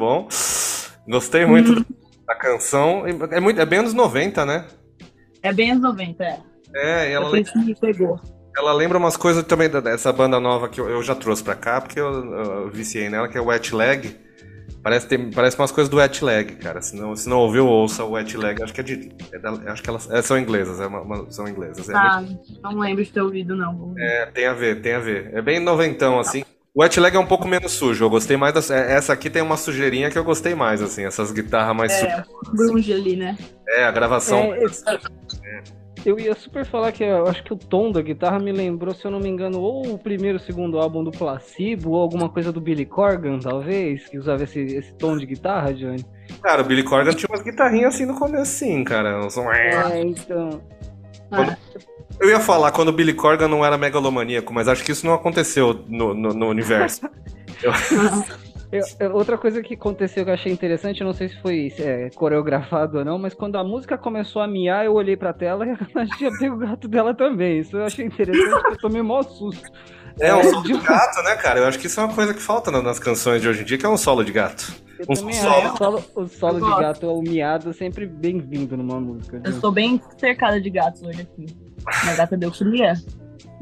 [0.00, 0.26] Bom.
[1.08, 1.84] Gostei muito
[2.26, 3.04] da canção.
[3.06, 4.66] É, muito, é bem anos 90, né?
[5.42, 6.38] É bem anos 90, é.
[6.74, 8.20] É, e ela, que me pegou.
[8.56, 11.80] ela lembra umas coisas também dessa banda nova que eu, eu já trouxe pra cá,
[11.80, 14.16] porque eu, eu viciei nela, que é o Wet Leg.
[14.82, 16.80] Parece, ter, parece umas coisas do Wet Leg, cara.
[16.80, 18.62] Se não, se não ouviu, ouça o Wet Leg.
[18.62, 19.12] Acho que é de.
[19.32, 21.86] é da- acho que elas é, são inglesas, é uma- uma- são inglesas.
[21.88, 22.24] É Tá,
[22.62, 23.94] não lembro de ter ouvido, não.
[23.98, 25.32] É, tem a ver, tem a ver.
[25.34, 26.44] É bem noventão, assim.
[26.74, 28.04] O Wet Leg é um pouco menos sujo.
[28.04, 28.70] Eu gostei mais das.
[28.70, 31.04] é, Essa aqui tem uma sujeirinha que eu gostei mais, assim.
[31.04, 32.26] Essas guitarras mais É, sujas.
[32.54, 33.36] grunge ali, né?
[33.68, 34.54] É, a gravação.
[34.54, 34.64] É,
[36.06, 39.04] Eu ia super falar que eu acho que o tom da guitarra me lembrou, se
[39.04, 42.50] eu não me engano, ou o primeiro ou segundo álbum do Placebo, ou alguma coisa
[42.52, 46.02] do Billy Corgan, talvez, que usava esse, esse tom de guitarra, Johnny.
[46.40, 49.18] Cara, o Billy Corgan tinha umas guitarrinhas assim no começo, sim, cara.
[49.26, 50.62] Uns- É, então.
[51.28, 51.56] Quando-
[52.20, 55.14] Eu ia falar quando o Billy Corgan não era megalomaníaco, mas acho que isso não
[55.14, 57.00] aconteceu no, no, no universo.
[57.62, 57.72] Eu-
[58.72, 61.72] Eu- eu- outra coisa que aconteceu que eu achei interessante, eu não sei se foi
[61.76, 65.66] é, coreografado ou não, mas quando a música começou a miar, eu olhei pra tela
[65.66, 67.58] e ela tinha pego o gato dela também.
[67.58, 69.68] Isso eu achei interessante, porque eu tomei maior susto.
[70.20, 71.58] É um É, solo de- de gato, né, cara?
[71.58, 73.64] Eu acho que isso é uma coisa que falta na- nas canções de hoje em
[73.64, 74.72] dia, que é um solo de gato.
[75.00, 75.54] Eu Um também solo.
[75.54, 79.38] acho o solo, o solo de gato, o miado, sempre bem-vindo numa música.
[79.38, 79.50] Eu viu?
[79.52, 81.46] estou bem cercada de gatos hoje aqui.
[82.04, 82.94] Minha gata deu cria.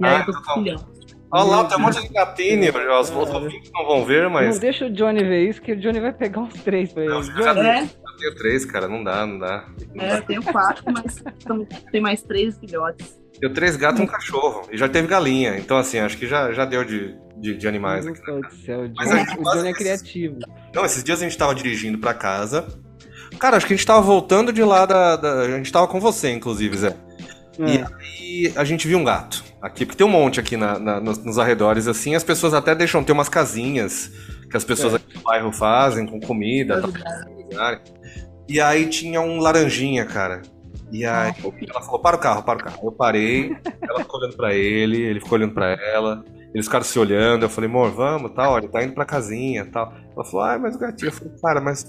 [0.01, 0.99] E aí Ah, eu tô com filhão.
[1.31, 2.99] Olha lá, tem um monte de gatinho.
[3.01, 6.01] Os, ouvintes não vão ver, Não mas deixa o Johnny ver isso, que o Johnny
[6.01, 7.12] vai pegar uns três pra ele.
[7.12, 8.89] Não, Johnny, É, eu tenho três, cara.
[8.89, 9.66] Não dá, não dá.
[9.95, 10.16] Não é, dá.
[10.16, 11.23] eu tenho quatro, mas
[11.93, 13.21] tem mais três filhotes.
[13.39, 14.62] Tenho três gatos e um cachorro.
[14.73, 15.59] E já teve galinha.
[15.59, 18.25] Então, assim, acho que já, já deu de, de, de animais meu aqui.
[18.25, 19.79] Deus do céu, o Mas o Johnny é isso.
[19.79, 20.39] criativo.
[20.75, 22.66] Não, esses dias a gente tava dirigindo pra casa.
[23.39, 25.14] Cara, acho que a gente tava voltando de lá da.
[25.14, 26.97] da- a gente tava com você, inclusive, Zé.
[27.61, 27.85] É.
[28.23, 31.19] E a gente viu um gato aqui, porque tem um monte aqui na- na- nos,
[31.25, 32.15] nos arredores, assim.
[32.15, 34.11] As pessoas até deixam ter umas casinhas
[34.51, 34.97] que as pessoas É.
[34.97, 36.81] aqui no bairro fazem com comida.
[36.81, 36.91] tal.
[38.49, 40.43] E aí tinha um laranjinha, cara.
[40.91, 41.35] E aí
[41.69, 42.81] ela falou: para o carro, para o carro.
[42.85, 46.25] Eu parei, ela ficou olhando pra ele, ele ficou olhando pra ela.
[46.55, 49.93] Eles ficaram se olhando, eu falei, amor, vamos, tal, ele tá indo pra casinha tal.
[50.17, 51.85] Ela falou, ai, mas o gatinho, eu falei, cara, mas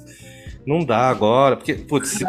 [0.65, 2.23] não dá agora, porque, putz, se,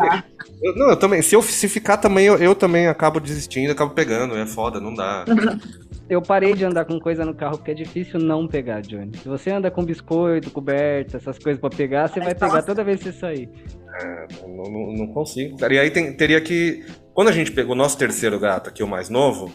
[0.63, 3.93] eu, não, eu também, se eu se ficar também, eu, eu também acabo desistindo, acabo
[3.93, 5.25] pegando, é foda, não dá.
[6.09, 9.17] Eu parei de andar com coisa no carro porque é difícil não pegar, Johnny.
[9.17, 12.99] Se você anda com biscoito, coberta, essas coisas pra pegar, você vai pegar toda vez
[12.99, 13.49] que você sair.
[14.45, 15.57] Não, não- não consigo.
[15.71, 16.85] E aí tem- teria que.
[17.15, 19.53] Quando a gente pegou o nosso terceiro gato, aqui, o mais novo,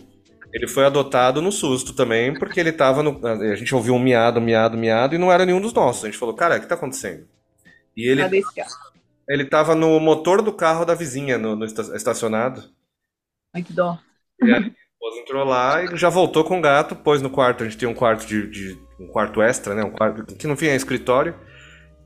[0.53, 3.19] ele foi adotado no susto também, porque ele tava no.
[3.27, 6.05] A gente ouviu um miado, miado, miado, e não era nenhum dos nossos.
[6.05, 7.25] A gente falou, cara, o que tá acontecendo?
[7.95, 8.21] E ele,
[9.29, 12.63] ele tava no motor do carro da vizinha, no, no esta- estacionado.
[13.53, 13.97] Ai, que dó.
[14.41, 17.63] E a esposa entrou lá e já voltou com o gato, pôs no quarto.
[17.63, 19.83] A gente tem um quarto de, de- um quarto extra, né?
[19.83, 21.35] Um quarto que no fim é escritório.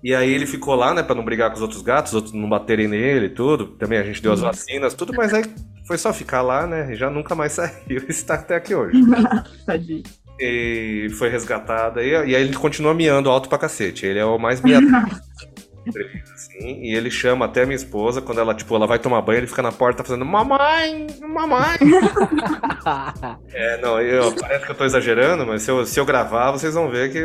[0.02, 2.34] E aí ele ficou lá, né, pra não brigar com os outros gatos, os outros
[2.34, 3.68] não baterem nele e tudo.
[3.78, 5.44] Também a gente deu as vacinas, tudo, mas aí
[5.86, 6.94] foi só ficar lá, né?
[6.94, 8.04] E já nunca mais saiu.
[8.08, 8.98] E está até aqui hoje.
[9.66, 10.04] Tadinho.
[10.40, 12.00] E foi resgatado.
[12.00, 14.06] E, e aí ele continua miando alto pra cacete.
[14.06, 14.62] Ele é o mais
[15.86, 16.10] miador.
[16.34, 19.40] assim, e ele chama até a minha esposa, quando ela, tipo, ela vai tomar banho,
[19.40, 21.78] ele fica na porta fazendo mamãe, mamãe.
[23.54, 26.74] É, não, eu, parece que eu tô exagerando, mas se eu, se eu gravar, vocês
[26.74, 27.20] vão ver que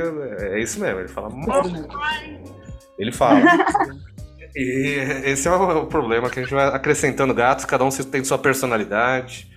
[0.45, 1.01] é isso mesmo.
[1.01, 1.87] Ele fala, mamãe.
[2.99, 3.41] Ele fala.
[4.55, 8.23] E esse é o, o problema, que a gente vai acrescentando gatos, cada um tem
[8.25, 9.49] sua personalidade.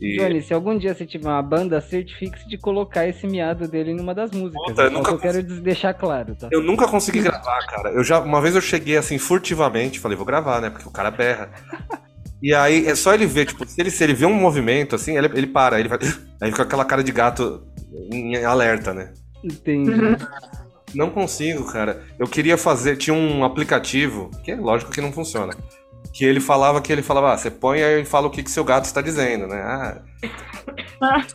[0.00, 3.94] E- Johnny, se algum dia você tiver uma banda, certifique-se de colocar esse miado dele
[3.94, 4.66] numa das músicas.
[4.66, 6.48] Puta, eu é nunca eu quero deixar claro, tá?
[6.50, 7.90] Eu nunca consegui gravar, cara.
[7.90, 10.70] Eu já, uma vez eu cheguei assim furtivamente, falei, vou gravar, né?
[10.70, 11.50] Porque o cara berra.
[12.42, 15.16] E aí é só ele ver, tipo, se ele, se ele vê um movimento assim,
[15.16, 15.98] ele, ele para, ele vai.
[16.40, 17.62] Aí fica aquela cara de gato
[18.12, 19.14] em alerta, né?
[19.42, 19.90] Entendi.
[20.94, 22.02] Não consigo, cara.
[22.18, 22.96] Eu queria fazer.
[22.96, 25.54] Tinha um aplicativo, que é lógico que não funciona.
[26.14, 28.50] Que ele falava que ele falava, ah, você põe aí e fala o que, que
[28.50, 29.60] seu gato está dizendo, né?
[29.62, 30.00] Ah.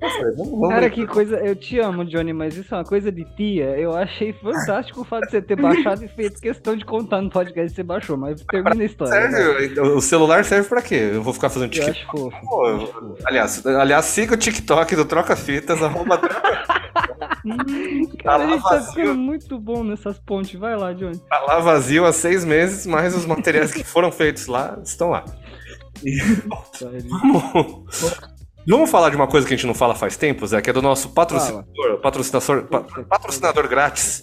[0.00, 1.36] Eu falei, vamos, vamos Cara, que coisa.
[1.38, 3.76] Eu te amo, Johnny, mas isso é uma coisa de tia.
[3.76, 7.28] Eu achei fantástico o fato de você ter baixado e feito questão de contar no
[7.28, 9.28] podcast que você baixou, mas termina a história.
[9.28, 9.30] vai.
[9.32, 9.80] Serve?
[9.80, 11.10] O celular serve pra quê?
[11.14, 11.98] Eu vou ficar fazendo Eu TikTok.
[11.98, 12.46] acho fofo.
[12.46, 16.77] Pô, eu- aliás, aliás, siga o TikTok do Troca Fitas, arroba Cara,
[18.24, 18.92] a lá gente tá vazio.
[18.92, 20.58] ficando muito bom nessas pontes.
[20.58, 21.18] Vai lá, Johnny.
[21.28, 25.24] tá lá vazio há seis meses, mas os materiais que foram feitos lá estão lá.
[26.04, 26.18] E
[27.08, 27.84] vamos,
[28.66, 30.72] vamos falar de uma coisa que a gente não fala faz tempo, Zé, que é
[30.72, 34.22] do nosso patrocinador, patrocinador, pa- patrocinador grátis,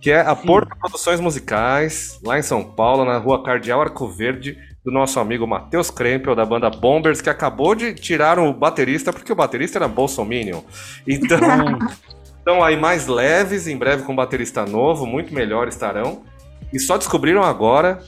[0.00, 4.58] que é a Porta Produções Musicais, lá em São Paulo, na rua Cardeal Arco Verde,
[4.84, 9.32] do nosso amigo Matheus Krempel, da banda Bombers, que acabou de tirar o baterista, porque
[9.32, 10.60] o baterista era Bolsominion.
[11.08, 11.38] Então,
[12.44, 16.22] estão aí mais leves, em breve com baterista novo, muito melhor estarão.
[16.72, 18.00] E só descobriram agora.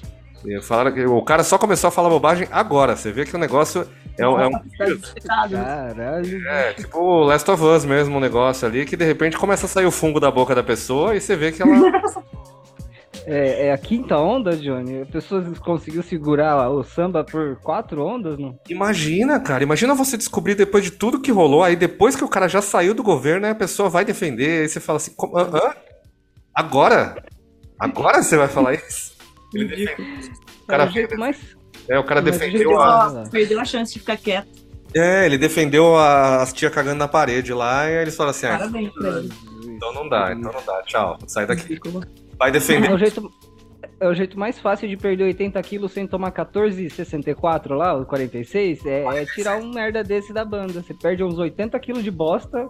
[0.62, 2.94] Falaram que o cara só começou a falar bobagem agora.
[2.94, 4.50] Você vê que o negócio é, um- é um.
[4.52, 5.48] Tá.
[5.50, 6.48] Caralho.
[6.48, 9.68] É, tipo o Last of Us mesmo, um negócio ali, que de repente começa a
[9.68, 11.72] sair o fungo da boca da pessoa e você vê que ela.
[13.28, 15.02] É, é a quinta onda, Johnny?
[15.02, 18.56] A pessoa conseguiu segurar o samba por quatro ondas, não?
[18.68, 22.46] Imagina, cara, imagina você descobrir depois de tudo que rolou, aí depois que o cara
[22.48, 25.50] já saiu do governo, aí a pessoa vai defender, aí você fala assim, "Como- hã?
[25.52, 25.74] Hã?
[26.54, 27.16] Agora?
[27.78, 29.16] Agora você vai falar isso?
[29.52, 30.30] Ele defende.
[30.62, 31.56] O cara é o jeito mais
[31.88, 33.24] É, o cara Mas defendeu eu a.
[33.30, 34.48] perdeu a chance de ficar quieto.
[34.94, 38.46] É, ele defendeu a- as tia cagando na parede lá, e aí eles falaram assim:
[38.46, 39.32] ah, Parabéns pra ele.
[39.68, 41.78] então não dá, então não dá, tchau, sai daqui.
[42.38, 42.90] Vai defender.
[42.90, 43.32] É o jeito,
[43.98, 48.84] é o jeito mais fácil de perder 80 quilos sem tomar 14,64 lá, o 46,
[48.84, 50.82] é, é tirar um merda desse da banda.
[50.82, 52.68] Você perde uns 80 quilos de bosta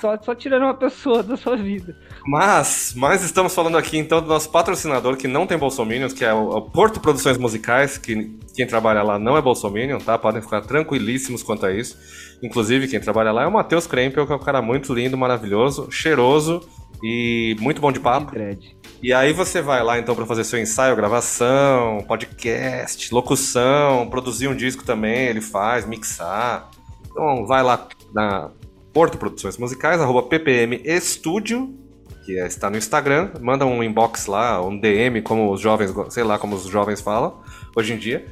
[0.00, 1.94] só, só tirando uma pessoa da sua vida.
[2.26, 6.32] Mas, mas estamos falando aqui então do nosso patrocinador que não tem Bolsominions, que é
[6.32, 10.16] o, o Porto Produções Musicais, que quem trabalha lá não é Bolsominion, tá?
[10.16, 11.98] Podem ficar tranquilíssimos quanto a isso.
[12.42, 15.90] Inclusive, quem trabalha lá é o Matheus Krempel, que é um cara muito lindo, maravilhoso,
[15.90, 16.66] cheiroso
[17.02, 18.32] e muito bom de papo.
[18.32, 18.74] Dread.
[19.04, 24.56] E aí você vai lá então para fazer seu ensaio, gravação, podcast, locução, produzir um
[24.56, 26.70] disco também, ele faz, mixar.
[27.10, 28.50] Então vai lá na
[28.94, 31.78] Porto Produções Musicais, arroba ppm Estúdio,
[32.24, 36.24] que é- está no Instagram, manda um inbox lá, um DM, como os jovens, sei
[36.24, 37.42] lá como os jovens falam
[37.76, 38.24] hoje em dia.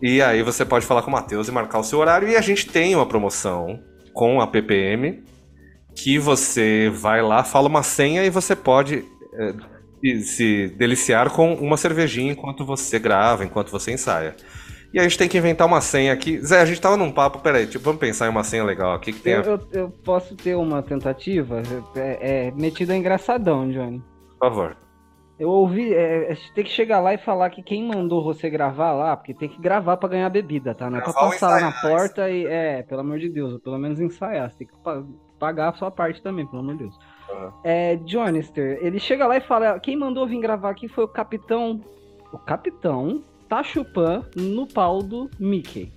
[0.00, 2.26] E aí você pode falar com o Matheus e marcar o seu horário.
[2.26, 3.82] E a gente tem uma promoção
[4.14, 5.22] com a ppm,
[5.94, 9.04] que você vai lá, fala uma senha e você pode
[9.38, 14.34] é, e se deliciar com uma cervejinha enquanto você grava, enquanto você ensaia.
[14.92, 16.38] E a gente tem que inventar uma senha aqui.
[16.40, 19.12] Zé, a gente tava num papo, peraí, tipo, vamos pensar em uma senha legal aqui
[19.12, 21.60] que tem Eu, eu, eu posso ter uma tentativa?
[21.94, 24.02] É, é metido a engraçadão, Johnny.
[24.38, 24.76] Por favor.
[25.38, 28.48] Eu ouvi, é, a gente tem que chegar lá e falar que quem mandou você
[28.48, 30.88] gravar lá, porque tem que gravar pra ganhar bebida, tá?
[30.88, 34.00] Não é pra passar lá na porta e, é, pelo amor de Deus, pelo menos
[34.00, 34.50] ensaiar.
[34.50, 35.04] Você tem que pa-
[35.38, 36.98] pagar a sua parte também, pelo amor de Deus.
[37.30, 37.52] Aham.
[37.64, 41.80] É, Johnister, ele chega lá e fala, quem mandou vir gravar aqui foi o capitão,
[42.32, 45.92] o capitão Tachupan no pau do Mickey.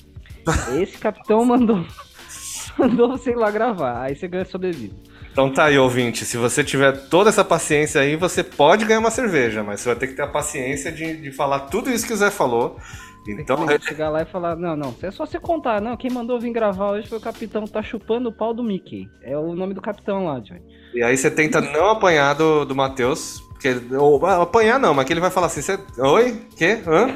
[0.80, 1.86] Esse capitão mandou,
[2.78, 4.96] mandou você ir lá gravar, aí você ganha sua bebida.
[5.32, 6.26] Então tá aí, ouvinte.
[6.26, 9.96] Se você tiver toda essa paciência aí, você pode ganhar uma cerveja, mas você vai
[9.96, 12.78] ter que ter a paciência de, de falar tudo isso que o Zé falou.
[13.38, 16.12] Então, Tem que chegar lá e falar, não, não, é só você contar, não, quem
[16.12, 19.10] mandou vir gravar hoje foi o capitão, tá chupando o pau do Mickey.
[19.22, 20.62] É o nome do capitão lá, Johnny.
[20.94, 23.42] e aí você tenta não apanhar do, do Matheus.
[23.50, 26.42] Porque, ou, ah, apanhar não, mas que ele vai falar assim: você, Oi?
[26.56, 26.80] Quê?
[26.88, 27.14] Hã?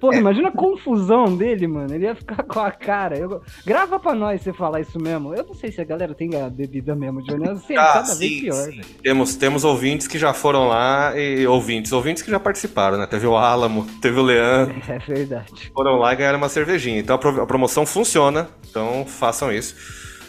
[0.00, 0.18] Pô, É.
[0.18, 1.94] imagina a confusão dele, mano.
[1.94, 3.16] Ele ia ficar com a cara.
[3.16, 5.34] Eu- Grava pra nós você falar isso mesmo.
[5.34, 7.48] Eu não sei se a galera tem a bebida mesmo, Johnny.
[7.48, 8.80] Assim, é Ah, cada sim, vez pior, sim.
[9.02, 13.06] Temos, temos ouvintes que já foram lá e ouvintes, ouvintes que já participaram, né?
[13.06, 15.70] Teve o Álamo, teve o Leandro, É verdade.
[15.74, 16.98] foram lá e ganharam uma cervejinha.
[16.98, 19.74] Então a, pro- a promoção funciona, então façam isso.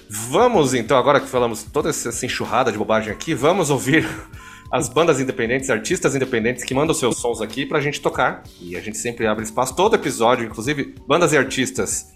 [0.09, 4.07] Vamos então, agora que falamos toda essa enxurrada de bobagem aqui, vamos ouvir
[4.71, 8.43] as bandas independentes, artistas independentes que mandam seus sons aqui pra gente tocar.
[8.61, 12.07] E a gente sempre abre espaço, todo episódio, inclusive bandas e artistas.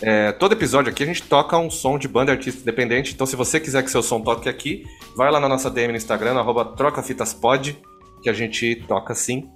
[0.00, 3.12] é, todo episódio aqui a gente toca um som de banda e artista independente.
[3.14, 4.84] Então, se você quiser que seu som toque aqui,
[5.16, 7.76] vai lá na nossa DM no Instagram, arroba trocafitaspod,
[8.22, 9.50] que a gente toca sim.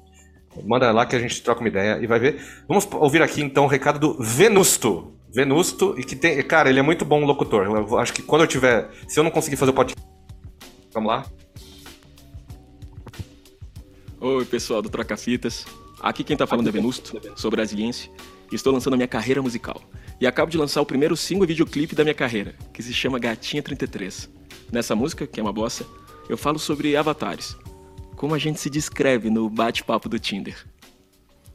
[0.65, 2.45] Manda lá que a gente troca uma ideia e vai ver.
[2.69, 5.15] Vamos ouvir aqui então o recado do Venusto.
[5.35, 6.43] Venusto, e que tem.
[6.43, 7.65] Cara, ele é muito bom locutor.
[7.65, 8.91] Eu acho que quando eu tiver.
[9.09, 10.03] Se eu não conseguir fazer o podcast.
[10.93, 11.25] Vamos lá?
[14.25, 15.67] Oi, pessoal do Troca Fitas.
[16.01, 18.09] Aqui quem tá falando é Venusto, sou brasiliense
[18.53, 19.83] e estou lançando a minha carreira musical.
[20.21, 23.61] E acabo de lançar o primeiro single videoclipe da minha carreira, que se chama Gatinha
[23.61, 24.31] 33.
[24.71, 25.85] Nessa música, que é uma bossa,
[26.29, 27.57] eu falo sobre avatares.
[28.15, 30.69] Como a gente se descreve no bate-papo do Tinder.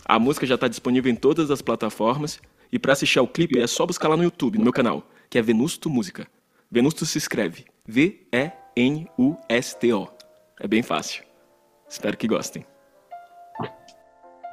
[0.03, 2.38] A música já está disponível em todas as plataformas
[2.70, 5.38] e para assistir ao clipe é só buscar lá no YouTube, no meu canal, que
[5.38, 6.28] é Venusto Música.
[6.70, 8.28] Venusto se escreve V-E-N-U-S-T-O.
[10.59, 11.26] É bem fácil.
[11.89, 12.65] Espero que gostem.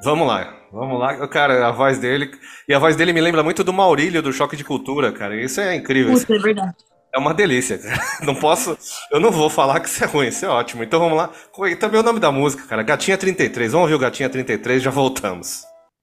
[0.02, 1.26] Vamos lá, vamos lá.
[1.28, 2.30] Cara, a voz dele.
[2.68, 5.34] E a voz dele me lembra muito do Maurílio do Choque de Cultura, cara.
[5.40, 6.12] Isso é incrível.
[6.12, 6.74] isso é verdade.
[7.14, 8.02] É uma delícia, cara.
[8.26, 8.76] Não posso.
[9.10, 10.82] Eu não vou falar que isso é ruim, isso é ótimo.
[10.82, 11.30] Então vamos lá.
[11.70, 12.82] E também o nome da música, cara.
[12.82, 13.70] Gatinha 33.
[13.70, 15.62] Vamos ouvir o Gatinha 33 já voltamos.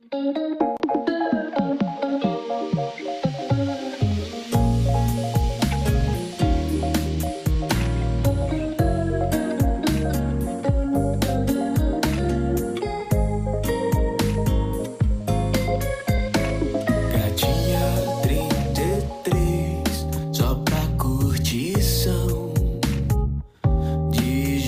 [0.09, 0.50] Gatinha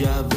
[0.03, 0.32] De Javan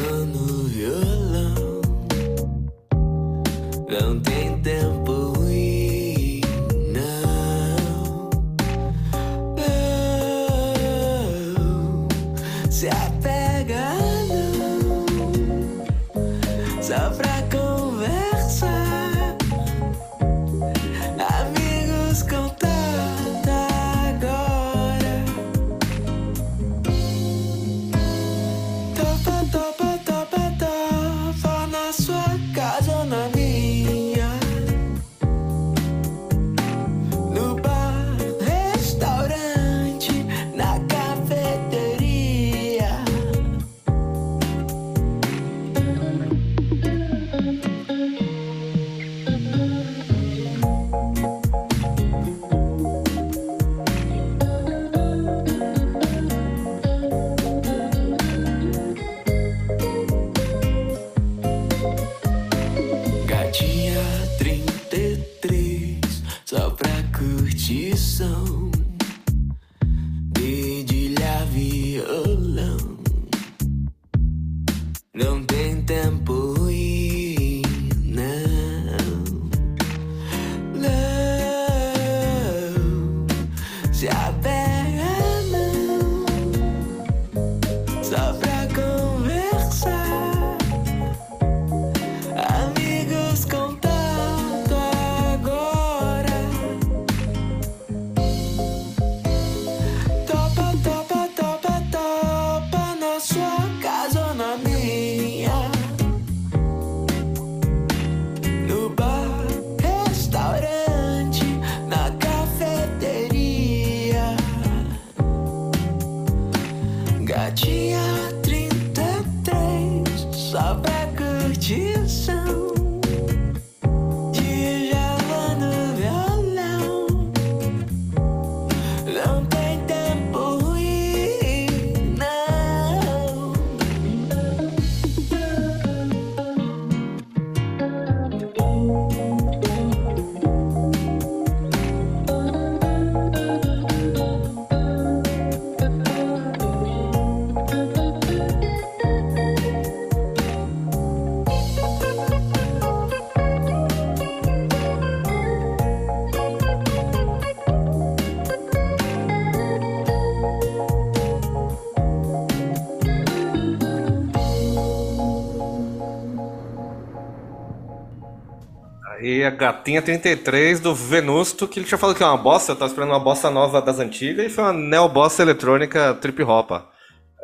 [169.47, 172.91] a gatinha 33 do Venusto, que ele tinha falado que é uma bossa, eu tava
[172.91, 176.91] esperando uma bossa nova das antigas, e foi uma neo-bossa eletrônica trip hopa.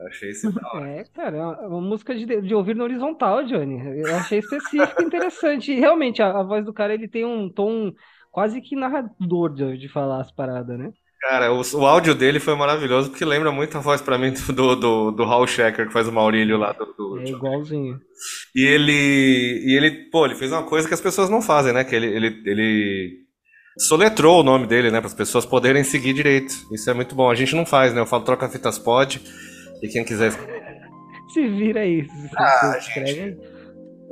[0.03, 0.49] Eu Achei isso.
[0.83, 3.81] É, cara, é uma, música de, de ouvir no horizontal, Johnny.
[4.01, 5.73] Eu achei específico interessante.
[5.73, 7.93] E realmente, a, a voz do cara, ele tem um tom
[8.31, 10.93] quase que narrador de, de falar as paradas, né?
[11.23, 14.75] Cara, o, o áudio dele foi maravilhoso, porque lembra muito a voz pra mim do,
[14.75, 18.01] do, do Raul Schecker, que faz o Maurílio lá do, do- É igualzinho.
[18.57, 18.93] E ele,
[19.65, 21.85] e ele, pô, ele fez uma coisa que as pessoas não fazem, né?
[21.85, 23.13] Que ele, ele, ele
[23.79, 24.99] soletrou o nome dele, né?
[25.01, 26.53] Para as pessoas poderem seguir direito.
[26.73, 27.31] Isso é muito bom.
[27.31, 28.01] A gente não faz, né?
[28.01, 29.21] Eu falo troca fitas pode.
[29.81, 30.33] E quem quiser.
[31.33, 32.05] Se vira aí.
[32.05, 33.52] Se Ah, se escreve aí.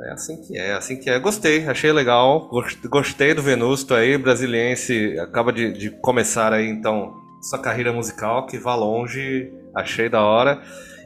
[0.06, 1.18] É assim que é, é assim que é.
[1.18, 2.48] Gostei, achei legal.
[2.48, 5.18] Gos- Gostei do Venusto aí, brasiliense.
[5.18, 9.52] Acaba de, de começar aí, então, sua carreira musical, que vá longe.
[9.74, 10.60] Achei da hora.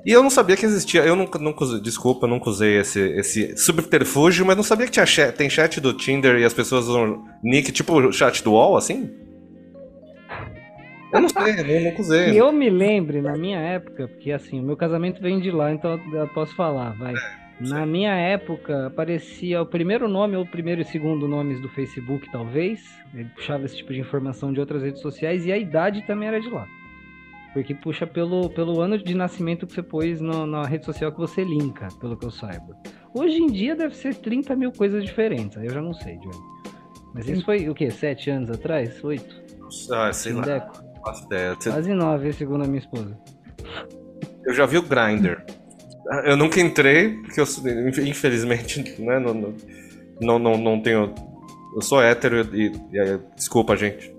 [0.07, 1.03] E eu não sabia que existia.
[1.03, 5.07] Eu nunca, nunca desculpa, eu nunca usei esse, esse subterfúgio, mas não sabia que tinha
[5.07, 9.11] chat, tem chat do Tinder e as pessoas usam nick, tipo chat do UOL, assim?
[11.12, 12.38] Eu não sei, eu nunca usei.
[12.38, 15.99] Eu me lembre, na minha época, porque assim, o meu casamento vem de lá, então
[16.12, 17.14] eu posso falar, vai.
[17.61, 22.30] Na minha época, aparecia o primeiro nome ou o primeiro e segundo nomes do Facebook,
[22.32, 22.82] talvez.
[23.14, 26.40] Ele puxava esse tipo de informação de outras redes sociais e a idade também era
[26.40, 26.66] de lá.
[27.52, 31.18] Porque puxa pelo, pelo ano de nascimento que você pôs no- na rede social que
[31.18, 32.76] você linka, pelo que eu saiba.
[33.14, 36.36] Hoje em dia deve ser 30 mil coisas diferentes, aí eu já não sei, Johnny.
[37.14, 37.88] Mas isso foi o quê?
[37.92, 39.02] Sete anos atrás?
[39.05, 39.40] Oito?
[39.92, 40.42] Ah, sei lá.
[41.05, 41.55] Faço ideia.
[41.55, 43.16] Você- Quase nove, segundo a minha esposa.
[44.44, 45.44] Eu já vi o Grindr.
[46.24, 47.46] Eu nunca entrei, porque eu,
[48.07, 49.55] infelizmente, né, não, não,
[50.20, 51.14] não, não, não tenho.
[51.74, 52.66] Eu sou hétero e.
[52.66, 54.12] e- e- desculpa, gente.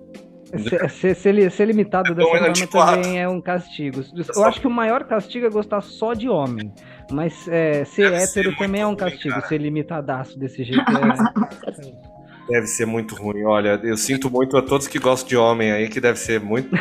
[0.68, 3.02] Ser, ser, ser li- ser limitado dessa Bom, é forma antiquado.
[3.02, 4.00] também é um castigo.
[4.34, 6.72] Eu acho que o maior castigo é gostar só de homem.
[7.10, 9.34] Mas é, ser Deve ser hétero também é um muito ruim, castigo.
[9.34, 9.46] cara.
[9.48, 12.52] Ser limitadaço desse jeito é.
[12.52, 13.42] Deve ser muito ruim.
[13.44, 16.68] Olha, eu sinto muito a todos que gostam de homem aí, que deve ser muito.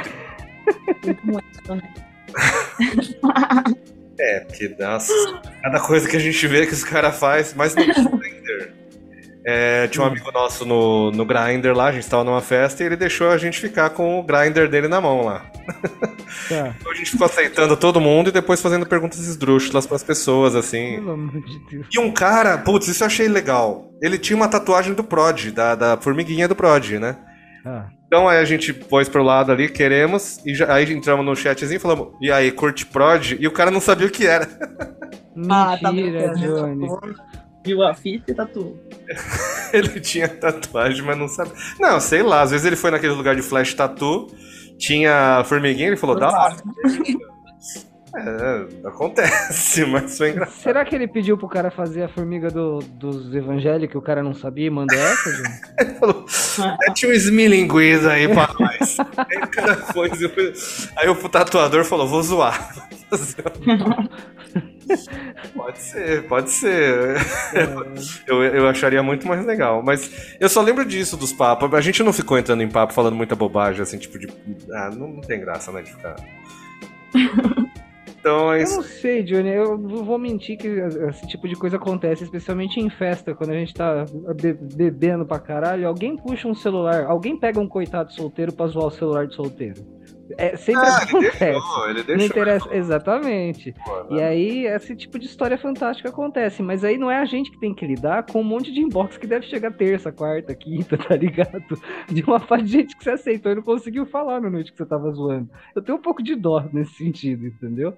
[4.20, 5.14] É, porque, nossa,
[5.62, 7.84] cada coisa que a gente vê que os caras fazem, mas no
[8.18, 8.74] Grindr.
[9.48, 12.86] É, tinha um amigo nosso no, no Grindr lá, a gente tava numa festa e
[12.88, 15.46] ele deixou a gente ficar com o Grindr dele na mão lá.
[16.50, 16.74] Tá.
[16.80, 20.98] Então a gente ficou aceitando todo mundo e depois fazendo perguntas esdrúxulas pras pessoas, assim.
[20.98, 21.88] Pelo amor de Deus.
[21.92, 23.90] E um cara, putz, isso eu achei legal.
[24.02, 27.16] Ele tinha uma tatuagem do Prod, da, da formiguinha do Prod, né?
[27.66, 31.36] Ah, Então aí a gente pôs pro lado ali, queremos, e já- aí entramos no
[31.36, 33.34] chatzinho e falamos, e aí, curte Prod?
[33.40, 34.48] E o cara não sabia o que era.
[35.50, 36.34] Ah, tá mentira.
[36.36, 36.88] Johnny.
[37.66, 38.78] Viu a fita e tatuou.
[39.74, 41.54] Ele tinha tatuagem, mas não sabia.
[41.80, 44.28] Não, sei lá, às vezes ele foi naquele lugar de flash tattoo,
[44.78, 46.56] tinha formiguinha, ele falou, da hora.
[48.18, 50.62] É, acontece, mas foi engraçado.
[50.62, 54.24] Será que ele pediu pro cara fazer a formiga do- dos evangélicos e o cara
[54.24, 55.50] não sabia e mandou essa, Johnny?
[55.80, 56.26] Ele falou,
[56.88, 58.98] mete um esmilinguiza aí pra nós.
[59.00, 62.74] aí o cara foi, depois- aí o tatuador falou, vou zoar.
[65.56, 67.16] pode ser, pode ser.
[68.28, 69.82] Eu, eu acharia muito mais legal.
[69.84, 71.74] Mas eu só lembro disso dos papos.
[71.74, 74.28] A gente não ficou entrando em papo falando muita bobagem, assim, tipo de.
[74.72, 76.16] Ah, não, não tem graça, né, de ficar.
[78.26, 79.50] Então é Eu não sei, Johnny.
[79.50, 83.54] Eu não vou mentir que esse tipo de coisa acontece, especialmente em festa, quando a
[83.54, 84.04] gente tá
[84.42, 85.88] be- bebendo pra caralho.
[85.88, 89.76] Alguém puxa um celular, alguém pega um coitado solteiro pra zoar o celular de solteiro.
[90.38, 91.40] É, sempre Ah, ele acontece.
[91.40, 92.26] deixou, ele Não deixou.
[92.26, 93.74] interessa, exatamente.
[93.86, 94.24] Pô, E né?
[94.28, 97.74] aí, esse tipo de história fantástica acontece, mas aí não é a gente que tem
[97.74, 101.64] que lidar com um monte de inbox que deve chegar terça, quarta, quinta, tá ligado?
[102.10, 104.78] De uma parte de gente que você aceitou e não conseguiu falar na noite que
[104.78, 105.50] você tava zoando.
[105.76, 107.98] Eu tenho um pouco de dó nesse sentido, entendeu?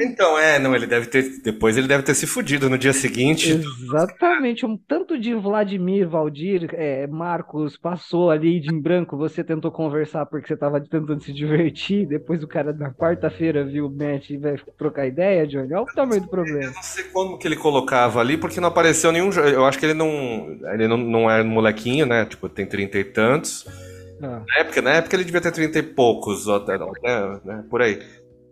[0.00, 1.40] Então, é, não, ele deve ter.
[1.42, 3.50] Depois ele deve ter se fudido no dia seguinte.
[3.50, 9.72] Exatamente, um tanto de Vladimir, Valdir, é, Marcos passou ali de em branco, você tentou
[9.72, 14.30] conversar porque você tava tentando se divertir, depois o cara na quarta-feira viu o match
[14.30, 16.70] e vai trocar ideia, Johnny, olha o tamanho do problema.
[16.70, 19.30] Não sei como que ele colocava ali, porque não apareceu nenhum.
[19.32, 20.58] Eu acho que ele não.
[20.72, 22.24] Ele não, não é molequinho, né?
[22.24, 23.66] Tipo, tem trinta e tantos.
[24.22, 27.80] Ah, Na época, na época ele devia ter trinta e poucos, até, né, né, por
[27.80, 28.00] aí.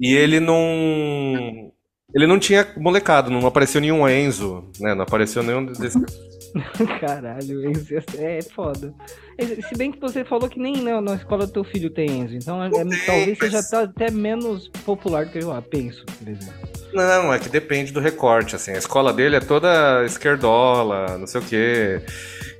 [0.00, 1.72] E ele não.
[2.14, 4.94] Ele não tinha molecado, não apareceu nenhum Enzo, né?
[4.94, 6.00] Não apareceu nenhum desses.
[7.00, 8.94] caralho, Enzo é foda.
[9.68, 12.36] Se bem que você falou que nem na, na escola do teu filho tem Enzo,
[12.36, 16.28] então é- é- talvez seja até- até menos popular do que eu ah, penso, por
[16.28, 16.76] exemplo.
[16.92, 18.70] Não, é que depende do recorte, assim.
[18.70, 22.00] A escola dele é toda esquerdola, não sei o quê.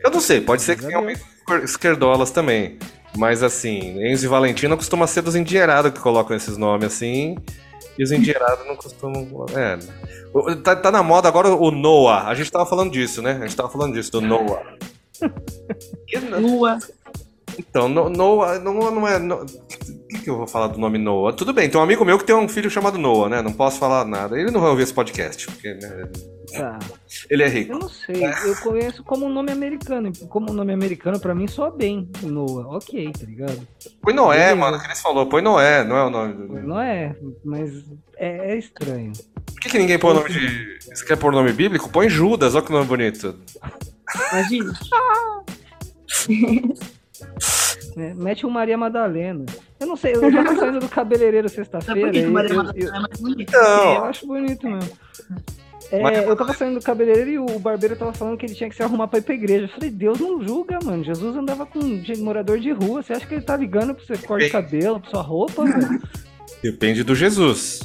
[0.05, 1.07] Eu não sei, pode ser que tenham
[1.63, 2.77] esquerdolas também.
[3.17, 7.37] Mas assim, Enzo e Valentina costuma ser dos endinheirados que colocam esses nomes assim.
[7.99, 9.47] E os endinheirados não costumam.
[9.55, 9.79] É.
[10.63, 12.29] Tá, tá na moda agora o Noah.
[12.29, 13.39] A gente tava falando disso, né?
[13.41, 14.63] A gente tava falando disso, do Noah.
[16.41, 16.79] Lua.
[17.59, 19.19] Então, no- Noah, Noah não é.
[19.19, 21.33] no- O que, que eu vou falar do nome Noah?
[21.37, 23.43] Tudo bem, tem um amigo meu que tem um filho chamado Noah, né?
[23.43, 24.39] Não posso falar nada.
[24.39, 26.09] Ele não vai ouvir esse podcast, porque né,
[26.53, 26.79] Tá.
[27.29, 27.73] ele é rico.
[27.73, 31.49] Eu não sei, eu conheço como um nome americano, como um nome americano pra mim
[31.49, 33.67] soa bem, Noah, ok, tá ligado?
[34.01, 34.57] Põe Noé, Beleza.
[34.57, 35.27] mano, que eles falou.
[35.27, 36.35] Põe Noé, não é o nome.
[36.35, 37.71] do- Não é, mas
[38.17, 39.13] é, é estranho.
[39.47, 40.79] Por que, que ninguém põe o nome de.
[40.95, 41.89] Você quer pôr nome bíblico?
[41.89, 43.35] Põe Judas, olha que nome bonito.
[44.33, 44.73] Imagina.
[47.97, 48.13] né?
[48.17, 49.45] Mete um Maria Madalena.
[49.81, 52.17] Eu não sei, eu já tô saindo do cabeleireiro sexta-feira.
[52.17, 53.59] E Maria eu- Madalena eu- é mais bonita?
[53.59, 53.95] Não.
[53.95, 54.91] Eu acho bonito mesmo.
[55.93, 58.75] É, eu tava saindo do cabeleireiro e o barbeiro tava falando que ele tinha que
[58.75, 59.67] se arrumar pra ir pra igreja.
[59.67, 61.05] Eu falei, Deus não julga, mano.
[61.05, 63.03] Jesus andava com gente- morador de rua.
[63.03, 66.03] Você acha que ele tá ligando pra você corte de cabelo, pra sua roupa, velho?
[66.63, 67.83] Depende do Jesus.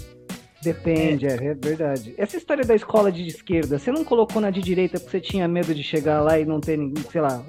[0.64, 2.14] Depende, é, é verdade.
[2.18, 5.48] Essa história da escola de esquerda, você não colocou na de direita porque você tinha
[5.48, 7.44] medo de chegar lá e não ter, ninguém, sei lá,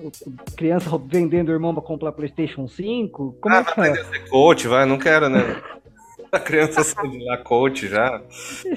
[0.56, 3.36] criança vendendo o irmão pra comprar PlayStation 5?
[3.40, 3.92] Como Ah, é que vai é?
[3.92, 5.40] aprender a ser coach, vai, não quero, né?
[6.32, 8.22] A criança sai de lá coach já.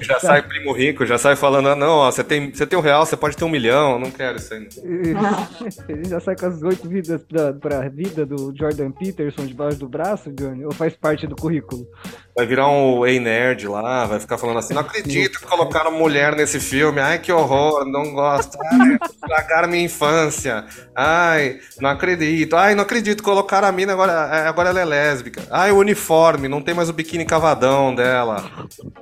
[0.02, 2.82] Já sai primo rico, já sai falando, ah, não, ó, você tem, você tem um
[2.82, 4.68] real, você pode ter um milhão, não quero isso aí.
[5.88, 9.88] Ele já sai com as oito vidas pra, pra vida do Jordan Peterson debaixo do
[9.88, 10.66] braço, Johnny?
[10.66, 11.88] Ou faz parte do currículo?
[12.36, 16.36] Vai virar um Ei Nerd lá, vai ficar falando assim, não acredito que colocaram mulher
[16.36, 22.74] nesse filme, ai que horror, não gosto, ai, estragaram minha infância, ai, não acredito, ai,
[22.74, 26.60] não acredito, colocaram a mina, agora, é, agora ela é lésbica, ai, o uniforme, não
[26.60, 28.50] tem mais o biquíni cavadão dela,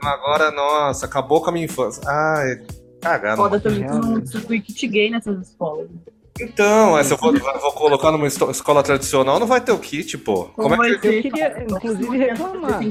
[0.02, 2.60] agora, nossa, acabou com a minha infância, ai,
[3.00, 3.36] cagado.
[3.42, 5.88] Foda também que kit gay nessas escolas.
[6.40, 10.18] Então, é, se eu for, vou colocar numa escola tradicional, não vai ter o kit,
[10.18, 10.46] pô.
[10.56, 12.82] Como é que Eu queria, inclusive, reclamar.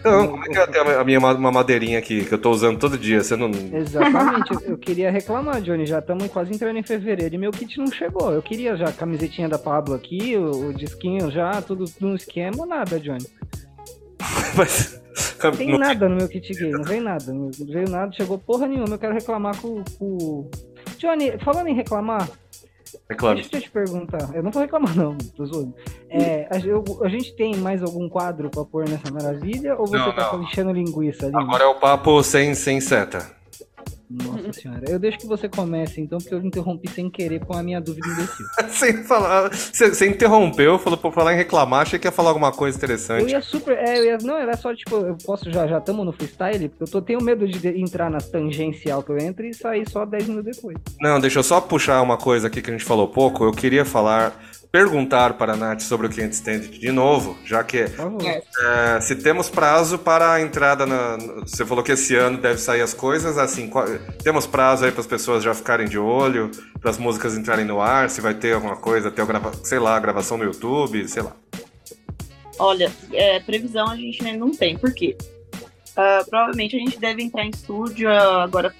[0.00, 2.50] Então, como é que eu tenho a minha ma- uma madeirinha aqui, que eu tô
[2.50, 3.22] usando todo dia?
[3.22, 3.50] Você não.
[3.72, 5.86] Exatamente, eu, eu queria reclamar, Johnny.
[5.86, 8.30] Já estamos quase entrando em fevereiro e meu kit não chegou.
[8.32, 12.66] Eu queria já a camisetinha da Pablo aqui, o, o disquinho já, tudo no esquema,
[12.66, 13.26] nada, Johnny.
[14.56, 14.98] Mas.
[15.42, 17.32] Não tem não- nada no meu kit gay, não veio nada.
[17.32, 18.94] Não veio nada, chegou porra nenhuma.
[18.94, 20.48] Eu quero reclamar com o.
[20.98, 22.28] Johnny, falando em reclamar,
[23.08, 23.40] Reclame.
[23.42, 24.30] deixa eu te perguntar.
[24.34, 25.74] Eu não vou reclamar, não, tô zoando.
[26.08, 29.76] É, a, eu- a gente tem mais algum quadro pra pôr nessa maravilha?
[29.76, 30.42] Ou você Não, tá não.
[30.42, 31.36] enchendo linguiça ali?
[31.36, 33.37] Agora é o papo sem, sem seta.
[34.10, 34.84] Nossa senhora.
[34.88, 38.06] Eu deixo que você comece, então, porque eu interrompi sem querer com a minha dúvida
[38.08, 38.46] imbecil.
[38.70, 39.48] sem falar.
[39.50, 42.78] Você, você interrompeu, falou pra falar em reclamar, achei que ia falar alguma coisa Eu
[42.78, 43.30] interessante.
[43.30, 43.76] ia super.
[43.76, 46.84] É, eu ia, não, era só tipo, eu posso já, já tamo no freestyle, porque
[46.84, 50.28] eu tô, tenho medo de entrar nas tangencial que eu entro e sair só 10
[50.28, 50.76] minutos depois.
[51.00, 53.44] Não, deixa eu só puxar uma coisa aqui que a gente falou pouco.
[53.44, 54.40] Eu queria falar,
[54.70, 58.20] perguntar para a Nath sobre o Can't Stand de novo, já que favor.
[58.22, 61.16] é, se temos prazo para a entrada na.
[61.40, 63.86] Você falou que esse ano deve sair as coisas, assim, qual-
[64.22, 66.50] temos prazo aí para as pessoas já ficarem de olho,
[66.80, 69.98] para as músicas entrarem no ar, se vai ter alguma coisa, ter, grava, sei lá,
[69.98, 71.34] gravação no YouTube, sei lá.
[72.58, 75.16] Olha, é, previsão a gente ainda não tem, por quê?
[75.96, 78.74] Ah, provavelmente a gente deve entrar em estúdio agora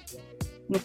[0.69, 0.79] no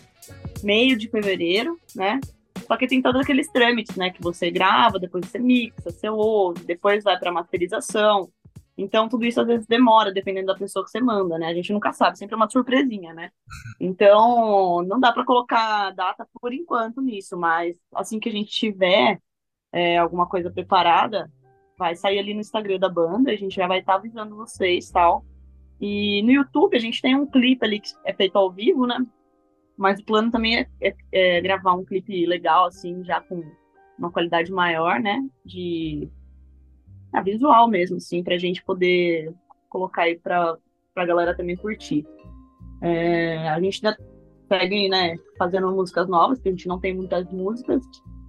[0.63, 2.21] meio de fevereiro, né?
[2.67, 4.11] Só que tem todos aqueles trâmites, né?
[4.11, 8.31] Que você grava, depois você mixa, você ouve, depois vai para masterização.
[8.77, 11.47] Então, tudo isso às vezes demora, dependendo da pessoa que você manda, né?
[11.47, 13.31] A gente nunca sabe, sempre é uma surpresinha, né?
[13.79, 19.21] Então, não dá para colocar data por enquanto nisso, mas assim que a gente tiver
[19.73, 21.31] é, alguma coisa preparada,
[21.79, 25.25] vai sair ali no Instagram da banda, a gente já vai estar avisando vocês tal.
[25.81, 29.05] E no YouTube a gente tem um clipe ali que é feito ao vivo, né?
[29.77, 33.43] Mas o plano também é, é- é gravar um clipe legal, assim, já com
[33.99, 35.21] uma qualidade maior, né?
[35.45, 36.09] De
[37.13, 39.33] ah, visual mesmo, assim, pra gente poder
[39.69, 40.57] colocar aí pra
[40.95, 42.07] pra galera também curtir.
[42.81, 43.99] É, a gente ainda
[44.49, 47.83] segue, né, fazendo músicas novas, porque a gente não tem muitas músicas.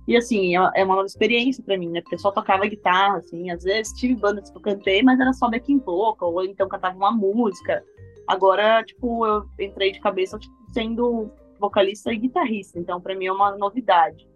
[0.08, 2.02] E assim, é é uma nova experiência pra mim, né?
[2.02, 5.32] Porque eu só tocava guitarra, assim, às vezes tive bandas que eu cantei, mas era
[5.34, 7.84] só backing vocal, ou então cantava uma música.
[8.28, 13.32] Agora, tipo, eu entrei de cabeça tipo, sendo vocalista e guitarrista, então pra mim é
[13.32, 14.28] uma novidade.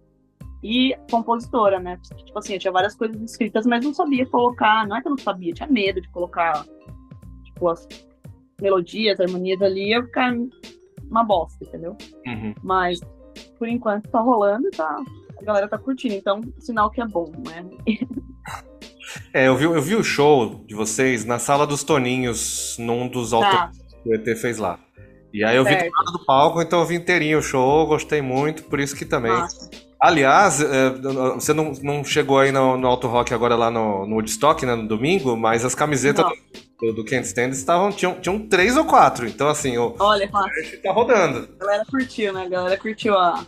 [0.63, 1.97] E compositora, né?
[2.25, 5.11] Tipo assim, eu tinha várias coisas escritas, mas não sabia colocar, não é que eu
[5.11, 6.65] não sabia, eu tinha medo de colocar,
[7.45, 7.87] tipo, as
[8.61, 10.33] melodias, harmonias ali, ia ficar
[11.09, 11.95] uma bosta, entendeu?
[12.27, 12.53] Uhum.
[12.61, 12.99] Mas,
[13.57, 14.97] por enquanto, tá rolando e tá,
[15.39, 17.65] a galera tá curtindo, então, sinal que é bom, né?
[19.33, 23.31] É, eu vi, eu vi o show de vocês na sala dos Toninhos, num dos
[23.31, 23.37] Tá.
[23.37, 24.80] autores que o ET fez lá.
[25.34, 25.93] E aí eu vi do Certo.
[25.95, 29.32] lado do palco, então eu vi inteirinho o show, gostei muito, por isso que também.
[29.32, 29.70] Massa.
[30.02, 30.89] Aliás, é,
[31.36, 34.74] você não, não chegou aí no, no Auto Rock agora lá no, no Woodstock, né,
[34.74, 36.26] no domingo, mas as camisetas
[36.80, 40.50] do, do Can't Stand estavam, tinham, tinham três ou quatro, então assim, o Olha, massa.
[40.82, 41.50] tá rodando.
[41.60, 42.43] A galera curtiu, né?
[42.45, 43.45] A galera curtiu a,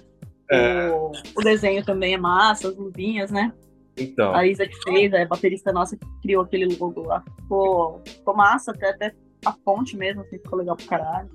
[0.51, 0.89] É.
[0.89, 3.51] o, o desenho também é massa, as luvinhas, né?
[3.97, 7.23] Então, A Isa que fez, a baterista nossa que criou aquele logo lá.
[7.41, 9.13] Ficou, ficou massa, até, até
[9.45, 11.29] a fonte mesmo, assim, ficou legal pro caralho.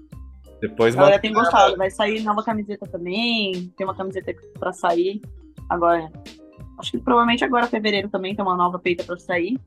[0.61, 1.77] depois A galera tem gostado.
[1.77, 3.73] Vai sair nova camiseta também.
[3.77, 5.21] Tem uma camiseta pra sair.
[5.69, 6.11] Agora,
[6.79, 9.59] acho que provavelmente agora, fevereiro, também tem uma nova peita pra sair.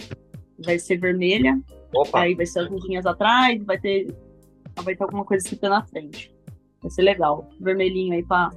[0.64, 1.60] Vai ser vermelha.
[1.94, 3.64] Opa, Aí vai ser as luzinhas atrás.
[3.64, 4.08] Vai ter,
[4.84, 6.34] vai ter alguma coisa escrita na frente.
[6.82, 7.50] Vai ser legal.
[7.60, 8.52] Vermelhinho aí pra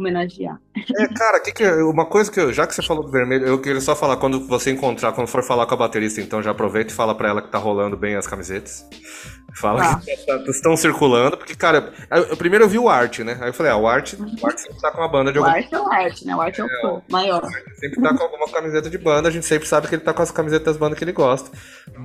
[0.00, 0.58] homenagear.
[0.98, 3.60] É, cara, que que uma coisa que eu, já que você falou do vermelho, eu
[3.60, 6.92] queria só falar quando você encontrar, quando for falar com a baterista, então já aproveita
[6.92, 8.84] e fala pra ela que tá rolando bem as camisetas.
[9.54, 10.00] Fala Tá.
[10.00, 13.36] que tá- estão circulando, porque, cara, eu, eu- primeiro eu vi o Art, né?
[13.40, 15.42] Aí eu falei, ah, o Art, o Art sempre tá com uma banda de O
[15.44, 16.36] alguma arte é o arte, né?
[16.36, 17.42] O arte é o pô, maior.
[17.78, 20.22] sempre tá com alguma camiseta de banda, a gente sempre sabe que ele tá com
[20.22, 21.50] as camisetas das bandas que ele gosta.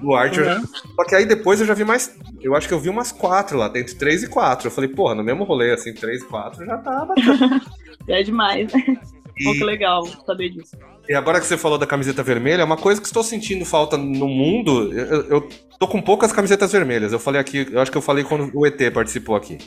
[0.02, 0.64] Do Art, eu já- Uhum.
[0.96, 3.58] só que aí depois eu já vi mais, eu acho que eu vi umas quatro
[3.58, 4.68] lá, entre três e quatro.
[4.68, 7.62] Eu falei, porra, no mesmo rolê, assim, três e quatro já tá bacana.
[8.08, 8.72] É demais.
[8.72, 10.76] Pô, que legal saber disso.
[11.08, 13.96] E agora que você falou da camiseta vermelha, é uma coisa que estou sentindo falta
[13.98, 14.92] no mundo.
[14.92, 15.50] Eu, eu
[15.80, 17.14] tô com poucas camisetas vermelhas.
[17.14, 19.58] Eu falei aqui, eu acho que eu falei quando o ET participou aqui.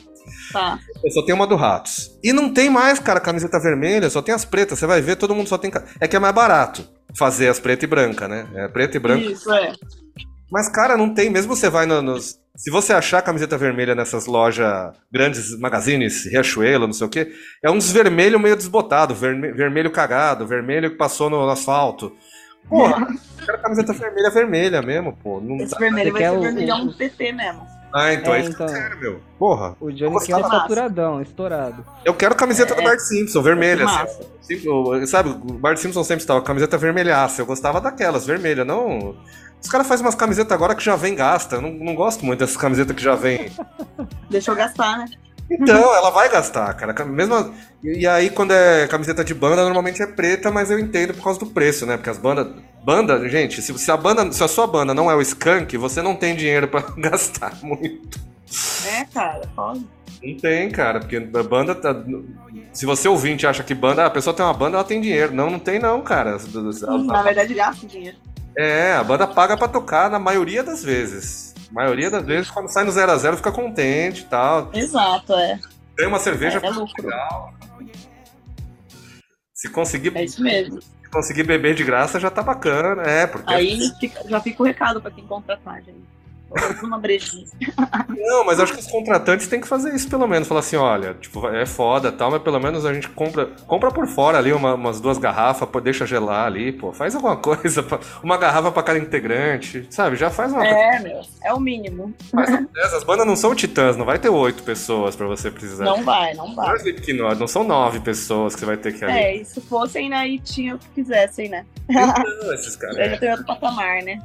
[0.51, 0.77] Tá.
[1.03, 2.11] Eu só tenho uma do Ratos.
[2.23, 4.79] E não tem mais, cara, camiseta vermelha, só tem as pretas.
[4.79, 5.71] Você vai ver, todo mundo só tem.
[5.99, 6.85] É que é mais barato
[7.17, 8.47] fazer as preta e branca, né?
[8.55, 9.23] É preta e branca.
[9.25, 9.73] Isso, é.
[10.51, 11.29] Mas, cara, não tem.
[11.29, 12.38] Mesmo você vai no- nos.
[12.59, 17.31] Se você achar camiseta vermelha nessas lojas, grandes magazines, Riachuelo, não sei o quê,
[17.63, 22.11] é uns vermelho meio desbotado, verme- vermelho cagado, vermelho que passou no, no asfalto.
[22.67, 23.07] Porra,
[23.39, 25.39] eu quero camiseta vermelha, vermelha mesmo, pô.
[25.39, 27.65] Não Esse dá- vermelho vai ser o- vermelhão do PT mesmo.
[27.93, 28.77] Ah, então é, É, isso que eu então.
[28.81, 29.21] quero, meu.
[29.39, 29.75] Porra.
[29.79, 30.49] O Johnny quer massa.
[30.59, 31.83] saturadão, estourado.
[32.05, 32.83] Eu quero camiseta do É.
[32.83, 33.85] Bart Simpson, vermelha.
[33.85, 35.07] Assim.
[35.07, 37.41] Sabe, o Bart Simpson sempre estava com camiseta vermelhaça.
[37.41, 39.15] Eu gostava daquelas, vermelha, não.
[39.61, 41.57] Os caras fazem umas camisetas agora que já vem gasta.
[41.57, 43.51] Eu não, não gosto muito dessas camisetas que já vem.
[44.29, 45.05] Deixa eu gastar, né?
[45.51, 47.05] Então, ela vai gastar, cara.
[47.05, 47.53] Mesmo,
[47.83, 51.39] e, aí, quando é camiseta de banda, normalmente é preta, mas eu entendo por causa
[51.39, 51.97] do preço, né?
[51.97, 52.47] Porque as bandas.
[52.83, 56.01] Banda, gente, se, se a banda, se a sua banda não é o Skank, você
[56.01, 58.19] não tem dinheiro pra gastar muito.
[58.85, 59.81] É, cara, foda.
[60.23, 61.95] Não tem, cara, porque a banda tá.
[62.71, 65.33] Se você ouvinte acha que banda, a pessoa tem uma banda, ela tem dinheiro.
[65.33, 66.37] Não, não tem, não, cara.
[67.05, 68.17] Na verdade, gasta dinheiro.
[68.61, 71.55] É, a banda paga pra tocar na maioria das vezes.
[71.69, 74.69] A maioria das vezes, quando sai no 0 a 0 fica contente e tal.
[74.73, 75.57] Exato, é.
[75.95, 77.53] Tem uma cerveja É, é legal.
[79.53, 80.81] Se conseguir, É isso mesmo.
[80.81, 83.03] se conseguir beber de graça, já tá bacana.
[83.03, 83.53] É, porque.
[83.53, 86.03] Aí fica- já fica o recado pra quem contratar, gente.
[86.83, 87.45] Uma brejinha.
[88.09, 90.47] Não, mas acho que os contratantes têm que fazer isso pelo menos.
[90.47, 93.91] Falar assim, olha, tipo, é foda e tal, mas pelo menos a gente compra, compra
[93.91, 97.83] por fora ali uma- umas duas garrafas, pô, deixa gelar ali, pô, faz alguma coisa,
[97.83, 100.15] pra- uma garrafa pra cada integrante, sabe?
[100.15, 101.21] Já faz uma É, meu.
[101.43, 102.13] É o mínimo.
[102.31, 102.67] coisa.
[102.95, 105.85] As bandas não são titãs, não vai ter oito pessoas pra você precisar.
[105.85, 106.73] Não vai, não Não, vai.
[106.73, 109.13] é Slipknot, não são nove pessoas que você vai ter que ali.
[109.13, 111.65] É, e se fossem, né, e tinha o que quisessem, né?
[111.89, 112.97] Então, esses caras.
[112.97, 114.19] Aí já tem outro patamar, né?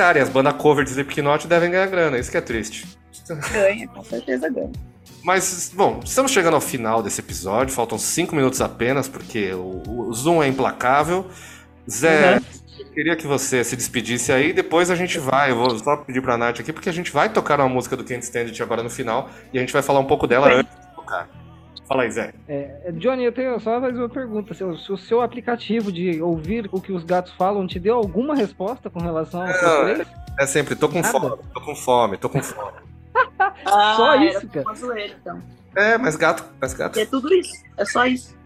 [0.00, 2.86] Cara, e as bandas cover de Slipknot devem ganhar grana, isso que é triste.
[3.52, 4.72] Ganha, com certeza ganha.
[5.22, 10.14] Mas, bom, estamos chegando ao final desse episódio, faltam cinco minutos apenas, porque o, o
[10.14, 11.26] Zoom é implacável.
[11.86, 12.40] Zé, Uhum.
[12.78, 16.22] eu queria que você se despedisse aí, depois a gente vai, eu vou só pedir
[16.22, 18.82] pra Nath aqui, porque a gente vai tocar uma música do Can't Stand It agora
[18.82, 21.28] no final, e a gente vai falar um pouco dela antes de tocar.
[21.90, 22.32] Fala aí, Zé.
[22.46, 24.54] É, Johnny, eu tenho só mais uma pergunta.
[24.54, 27.96] Se o, se o seu aplicativo de ouvir o que os gatos falam te deu
[27.96, 29.54] alguma resposta com relação ao Não,
[29.96, 30.06] seu
[30.38, 31.10] É sempre, tô com Nada.
[31.10, 32.78] fome, tô com fome, tô com fome.
[33.66, 34.64] Ah, Só isso, cara?
[34.66, 35.42] Uma zoeira, então.
[35.74, 36.96] É, mas gato, mas gato.
[36.98, 37.52] É tudo isso.
[37.76, 38.36] É só isso.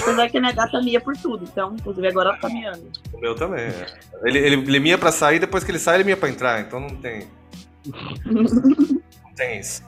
[0.00, 1.44] Apesar que a minha gata mia por tudo.
[1.44, 2.90] Então, inclusive, agora ela tá miando.
[3.12, 3.66] O meu também.
[3.66, 3.86] é.
[4.24, 6.80] Ele, ele, ele mia pra sair, depois que ele sai, ele mia pra entrar, então
[6.80, 7.28] não tem.
[8.24, 9.82] Não tem isso.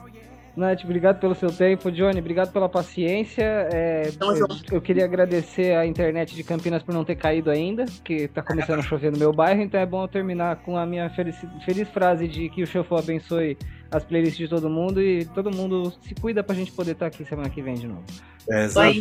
[0.55, 1.91] Nath, obrigado pelo seu tempo.
[1.91, 3.43] Johnny, obrigado pela paciência.
[3.71, 8.27] É, eu, eu queria agradecer a internet de Campinas por não ter caído ainda, que
[8.29, 11.09] tá começando a chover no meu bairro, então é bom eu terminar com a minha
[11.09, 13.57] feliz, feliz frase de que o Shuffle abençoe
[13.91, 17.25] as playlists de todo mundo e todo mundo se cuida pra gente poder estar aqui
[17.25, 18.03] semana que vem de novo.
[18.49, 18.97] É, exato.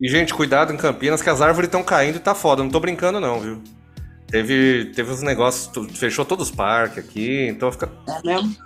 [0.00, 2.62] E, gente, cuidado em Campinas, que as árvores estão caindo e tá foda.
[2.62, 3.62] Não tô brincando, não, viu?
[4.28, 7.90] Teve, teve uns negócios, fechou todos os parques aqui, então fica.
[8.08, 8.56] É mesmo?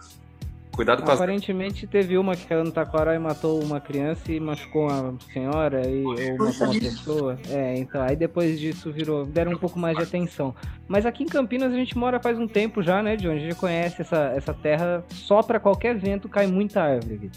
[0.74, 1.20] Cuidado com as.
[1.20, 5.88] Aparentemente teve uma que caiu no Taquará e matou uma criança e machucou uma senhora
[5.88, 7.38] e ou matou uma pessoa.
[7.48, 10.54] É, então aí depois disso virou, deram um pouco mais de atenção.
[10.88, 13.30] Mas aqui em Campinas a gente mora faz um tempo já, né, John?
[13.30, 17.30] A gente conhece essa, essa terra, só pra qualquer vento cai muita árvore aqui.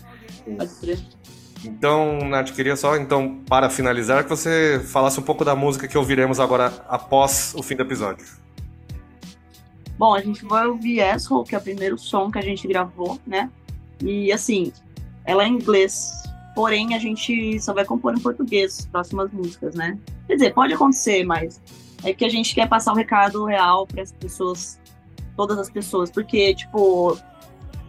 [0.58, 1.00] Pode crer.
[1.64, 5.98] Então, Nath, queria só, então, para finalizar, que você falasse um pouco da música que
[5.98, 8.26] ouviremos agora após o fim do episódio.
[9.98, 13.20] Bom, a gente vai ouvir Asshole, que é o primeiro som que a gente gravou,
[13.26, 13.50] né?
[14.02, 14.72] E assim,
[15.26, 19.74] ela é em inglês, porém a gente só vai compor em português as próximas músicas,
[19.74, 19.98] né?
[20.28, 21.60] Quer dizer, pode acontecer, mas
[22.04, 24.80] é que a gente quer passar o recado real para as pessoas,
[25.36, 27.18] todas as pessoas, porque, tipo,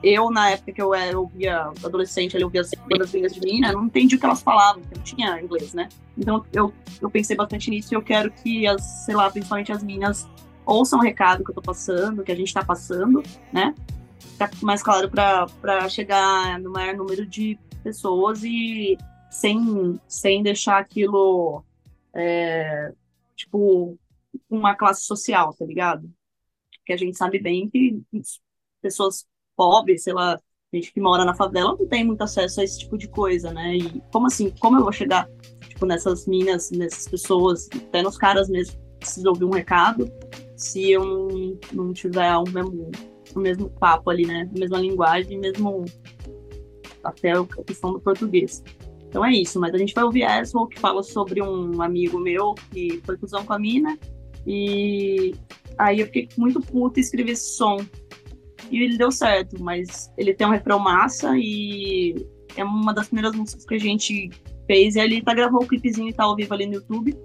[0.02, 3.72] eu, na época que eu era, ouvia adolescente, eu ouvia as bandas gringas de mina,
[3.72, 5.88] não entendi o que elas falavam, porque não tinha inglês, né?
[6.16, 6.72] Então eu,
[7.02, 10.26] eu pensei bastante nisso e eu quero que as, sei lá, principalmente as minas
[10.68, 13.22] ouçam o recado que eu tô passando, que a gente tá passando,
[13.52, 13.74] né?
[14.36, 18.96] Tá mais claro para chegar no maior número de pessoas e
[19.30, 21.64] sem, sem deixar aquilo,
[22.14, 22.92] é,
[23.34, 23.98] tipo,
[24.48, 26.10] uma classe social, tá ligado?
[26.78, 28.00] Porque a gente sabe bem que
[28.82, 29.26] pessoas
[29.56, 30.38] pobres, sei lá,
[30.72, 33.76] gente que mora na favela não tem muito acesso a esse tipo de coisa, né?
[33.76, 35.28] E como assim, como eu vou chegar,
[35.66, 40.10] tipo, nessas minas, nessas pessoas, até nos caras mesmo, que precisam ouvir um recado,
[40.58, 42.90] se eu não, não tiver o mesmo,
[43.34, 44.50] o mesmo papo ali, né?
[44.54, 45.84] A mesma linguagem, mesmo
[47.02, 48.62] até a questão do português.
[49.08, 52.54] Então é isso, mas a gente vai ouvir Asshole, que fala sobre um amigo meu
[52.72, 53.96] que foi cuzão com a mina,
[54.46, 55.34] e
[55.78, 57.78] aí eu fiquei muito puta e escrevi esse som.
[58.70, 62.14] E ele deu certo, mas ele tem um refrão massa e
[62.56, 64.28] é uma das primeiras músicas que a gente
[64.66, 64.96] fez.
[64.96, 67.16] E ele tá gravou o clipezinho e tá ao vivo ali no YouTube.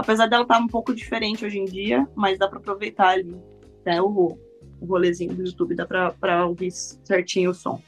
[0.00, 3.36] Apesar dela estar um pouco diferente hoje em dia, mas dá pra aproveitar ali
[3.84, 4.38] né, o,
[4.80, 7.80] o rolezinho do YouTube, dá pra ouvir certinho o som.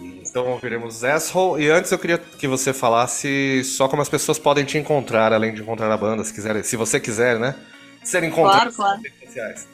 [0.00, 1.62] Então ouviremos Asshole.
[1.64, 5.54] E antes eu queria que você falasse só como as pessoas podem te encontrar, além
[5.54, 7.54] de encontrar a banda, se quiser, se você quiser, né?
[8.02, 8.96] Ser encontrado Claro, claro.
[8.96, 9.68] nas redes sociais.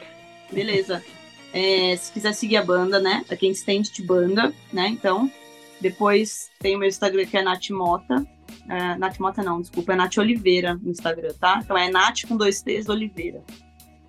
[0.50, 1.04] Beleza.
[1.52, 3.24] É, se quiser seguir a banda, né?
[3.26, 4.88] Pra quem estende de banda, né?
[4.88, 5.30] Então,
[5.80, 8.26] depois tem o meu Instagram que é Nath Mota.
[8.68, 11.60] É, Nath Mota não, desculpa, é Nath Oliveira no Instagram, tá?
[11.62, 13.42] Então é Nath com dois T's Oliveira.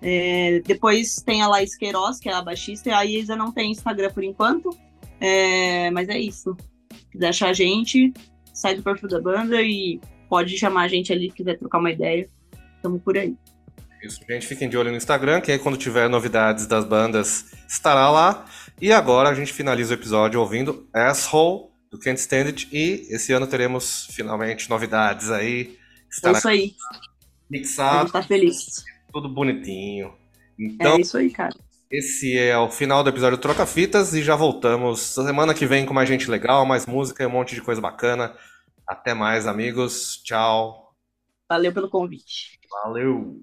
[0.00, 3.70] É, depois tem a Laís Queiroz, que é a baixista, e a Isa não tem
[3.70, 4.70] Instagram por enquanto.
[5.20, 6.56] É, mas é isso.
[6.92, 8.12] Se quiser achar a gente,
[8.52, 11.90] sai do perfil da banda e pode chamar a gente ali se quiser trocar uma
[11.90, 12.28] ideia.
[12.82, 13.36] Tamo por aí.
[14.02, 18.08] Isso, gente, fiquem de olho no Instagram, que aí quando tiver novidades das bandas, estará
[18.10, 18.44] lá.
[18.80, 22.68] E agora a gente finaliza o episódio ouvindo Asshole, do Can't Stand It.
[22.72, 25.78] E esse ano teremos finalmente novidades aí.
[26.24, 26.74] É isso aí.
[26.92, 26.98] A
[27.50, 28.84] mixado, gente tá feliz.
[29.12, 30.12] tudo bonitinho.
[30.58, 31.54] Então, É isso aí, cara.
[31.90, 35.94] esse é o final do episódio Troca Fitas e já voltamos semana que vem com
[35.94, 38.34] mais gente legal, mais música e um monte de coisa bacana.
[38.86, 40.20] Até mais, amigos.
[40.24, 40.94] Tchau.
[41.48, 42.58] Valeu pelo convite.
[42.70, 43.38] Valeu.